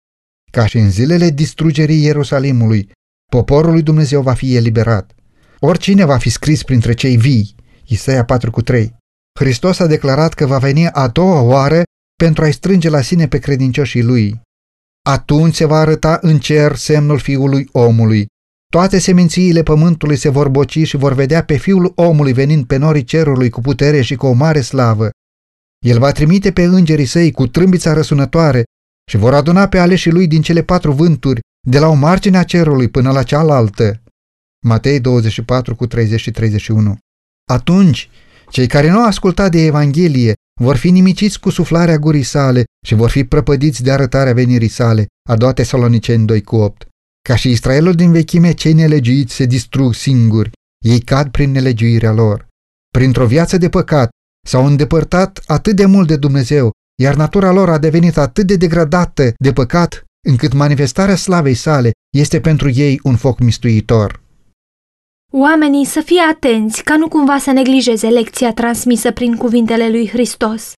[0.53, 2.91] ca și în zilele distrugerii Ierusalimului,
[3.31, 5.15] poporul lui Dumnezeu va fi eliberat.
[5.59, 8.97] Oricine va fi scris printre cei vii, Isaia 4 cu 3.
[9.39, 11.83] Hristos a declarat că va veni a doua oară
[12.23, 14.41] pentru a-i strânge la sine pe credincioșii lui.
[15.09, 18.27] Atunci se va arăta în cer semnul fiului omului.
[18.73, 23.05] Toate semințiile pământului se vor boci și vor vedea pe fiul omului venind pe norii
[23.05, 25.11] cerului cu putere și cu o mare slavă.
[25.87, 28.65] El va trimite pe îngerii săi cu trâmbița răsunătoare
[29.11, 32.45] și vor aduna pe aleșii lui din cele patru vânturi, de la o margine a
[32.45, 34.03] cerului până la cealaltă.
[34.67, 36.97] Matei 24 cu 30 și 31
[37.51, 38.11] Atunci,
[38.51, 42.95] cei care nu au ascultat de Evanghelie vor fi nimiciți cu suflarea gurii sale și
[42.95, 46.87] vor fi prăpădiți de arătarea venirii sale, a doua Tesaloniceni 2 cu 8.
[47.29, 50.51] Ca și Israelul din vechime, cei nelegiuiți se distrug singuri,
[50.85, 52.47] ei cad prin nelegiuirea lor.
[52.89, 54.09] Printr-o viață de păcat,
[54.47, 56.71] s-au îndepărtat atât de mult de Dumnezeu,
[57.03, 62.41] iar natura lor a devenit atât de degradată de păcat, încât manifestarea slavei sale este
[62.41, 64.21] pentru ei un foc mistuitor.
[65.33, 70.73] Oamenii să fie atenți ca nu cumva să neglijeze lecția transmisă prin cuvintele lui Hristos.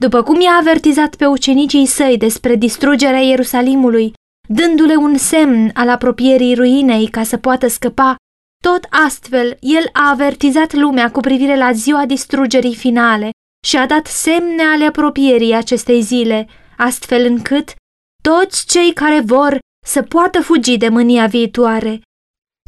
[0.00, 4.12] După cum i-a avertizat pe ucenicii săi despre distrugerea Ierusalimului,
[4.48, 8.16] dându-le un semn al apropierii ruinei ca să poată scăpa,
[8.62, 13.30] tot astfel el a avertizat lumea cu privire la ziua distrugerii finale
[13.66, 17.74] și a dat semne ale apropierii acestei zile, astfel încât
[18.22, 22.00] toți cei care vor să poată fugi de mânia viitoare.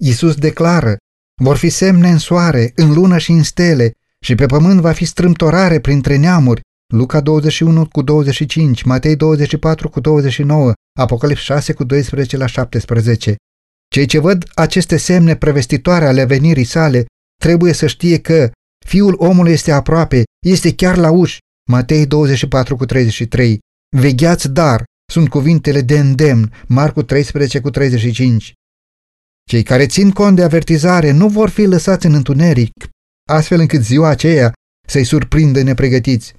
[0.01, 0.97] Iisus declară,
[1.43, 3.93] vor fi semne în soare, în lună și în stele,
[4.25, 6.61] și pe pământ va fi strâmtorare printre neamuri.
[6.93, 13.37] Luca 21 cu 25, Matei 24 cu 29, Apocalips 6 cu 12 la 17.
[13.89, 17.07] Cei ce văd aceste semne prevestitoare ale venirii sale
[17.41, 18.51] trebuie să știe că
[18.87, 21.39] Fiul omului este aproape, este chiar la uși.
[21.71, 23.59] Matei 24 cu 33.
[23.97, 28.53] Vegheați dar, sunt cuvintele de îndemn, Marcu 13 cu 35.
[29.49, 32.73] Cei care țin cont de avertizare nu vor fi lăsați în întuneric,
[33.29, 34.53] astfel încât ziua aceea
[34.89, 36.35] să-i surprindă nepregătiți.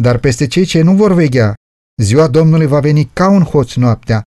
[0.00, 1.54] Dar peste cei ce nu vor veghea,
[2.02, 4.22] ziua Domnului va veni ca un hoț noaptea.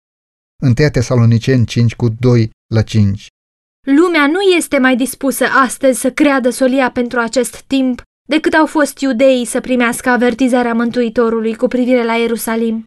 [0.63, 3.27] 1 Tesaloniceni 5 cu 2 la 5
[3.87, 8.99] Lumea nu este mai dispusă astăzi să creadă solia pentru acest timp decât au fost
[8.99, 12.83] iudeii să primească avertizarea Mântuitorului cu privire la Ierusalim.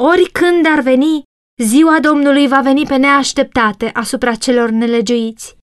[0.00, 1.22] Oricând ar veni,
[1.62, 5.56] Ziua Domnului va veni pe neașteptate asupra celor nelegiuiți.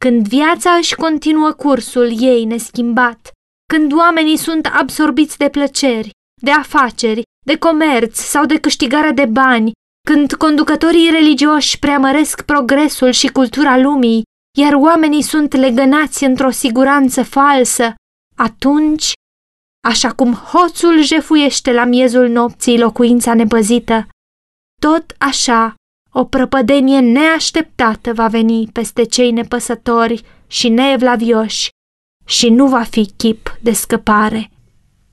[0.00, 3.30] Când viața își continuă cursul ei neschimbat,
[3.72, 6.10] când oamenii sunt absorbiți de plăceri,
[6.42, 9.72] de afaceri, de comerț sau de câștigare de bani,
[10.08, 14.22] când conducătorii religioși preamăresc progresul și cultura lumii,
[14.58, 17.94] iar oamenii sunt legănați într-o siguranță falsă,
[18.36, 19.12] atunci,
[19.88, 24.06] așa cum hoțul jefuiește la miezul nopții locuința nepăzită,
[24.84, 25.74] tot așa,
[26.12, 31.68] O prăpădenie neașteptată va veni peste cei nepăsători și neevlavioși
[32.24, 34.50] și nu va fi chip de scăpare.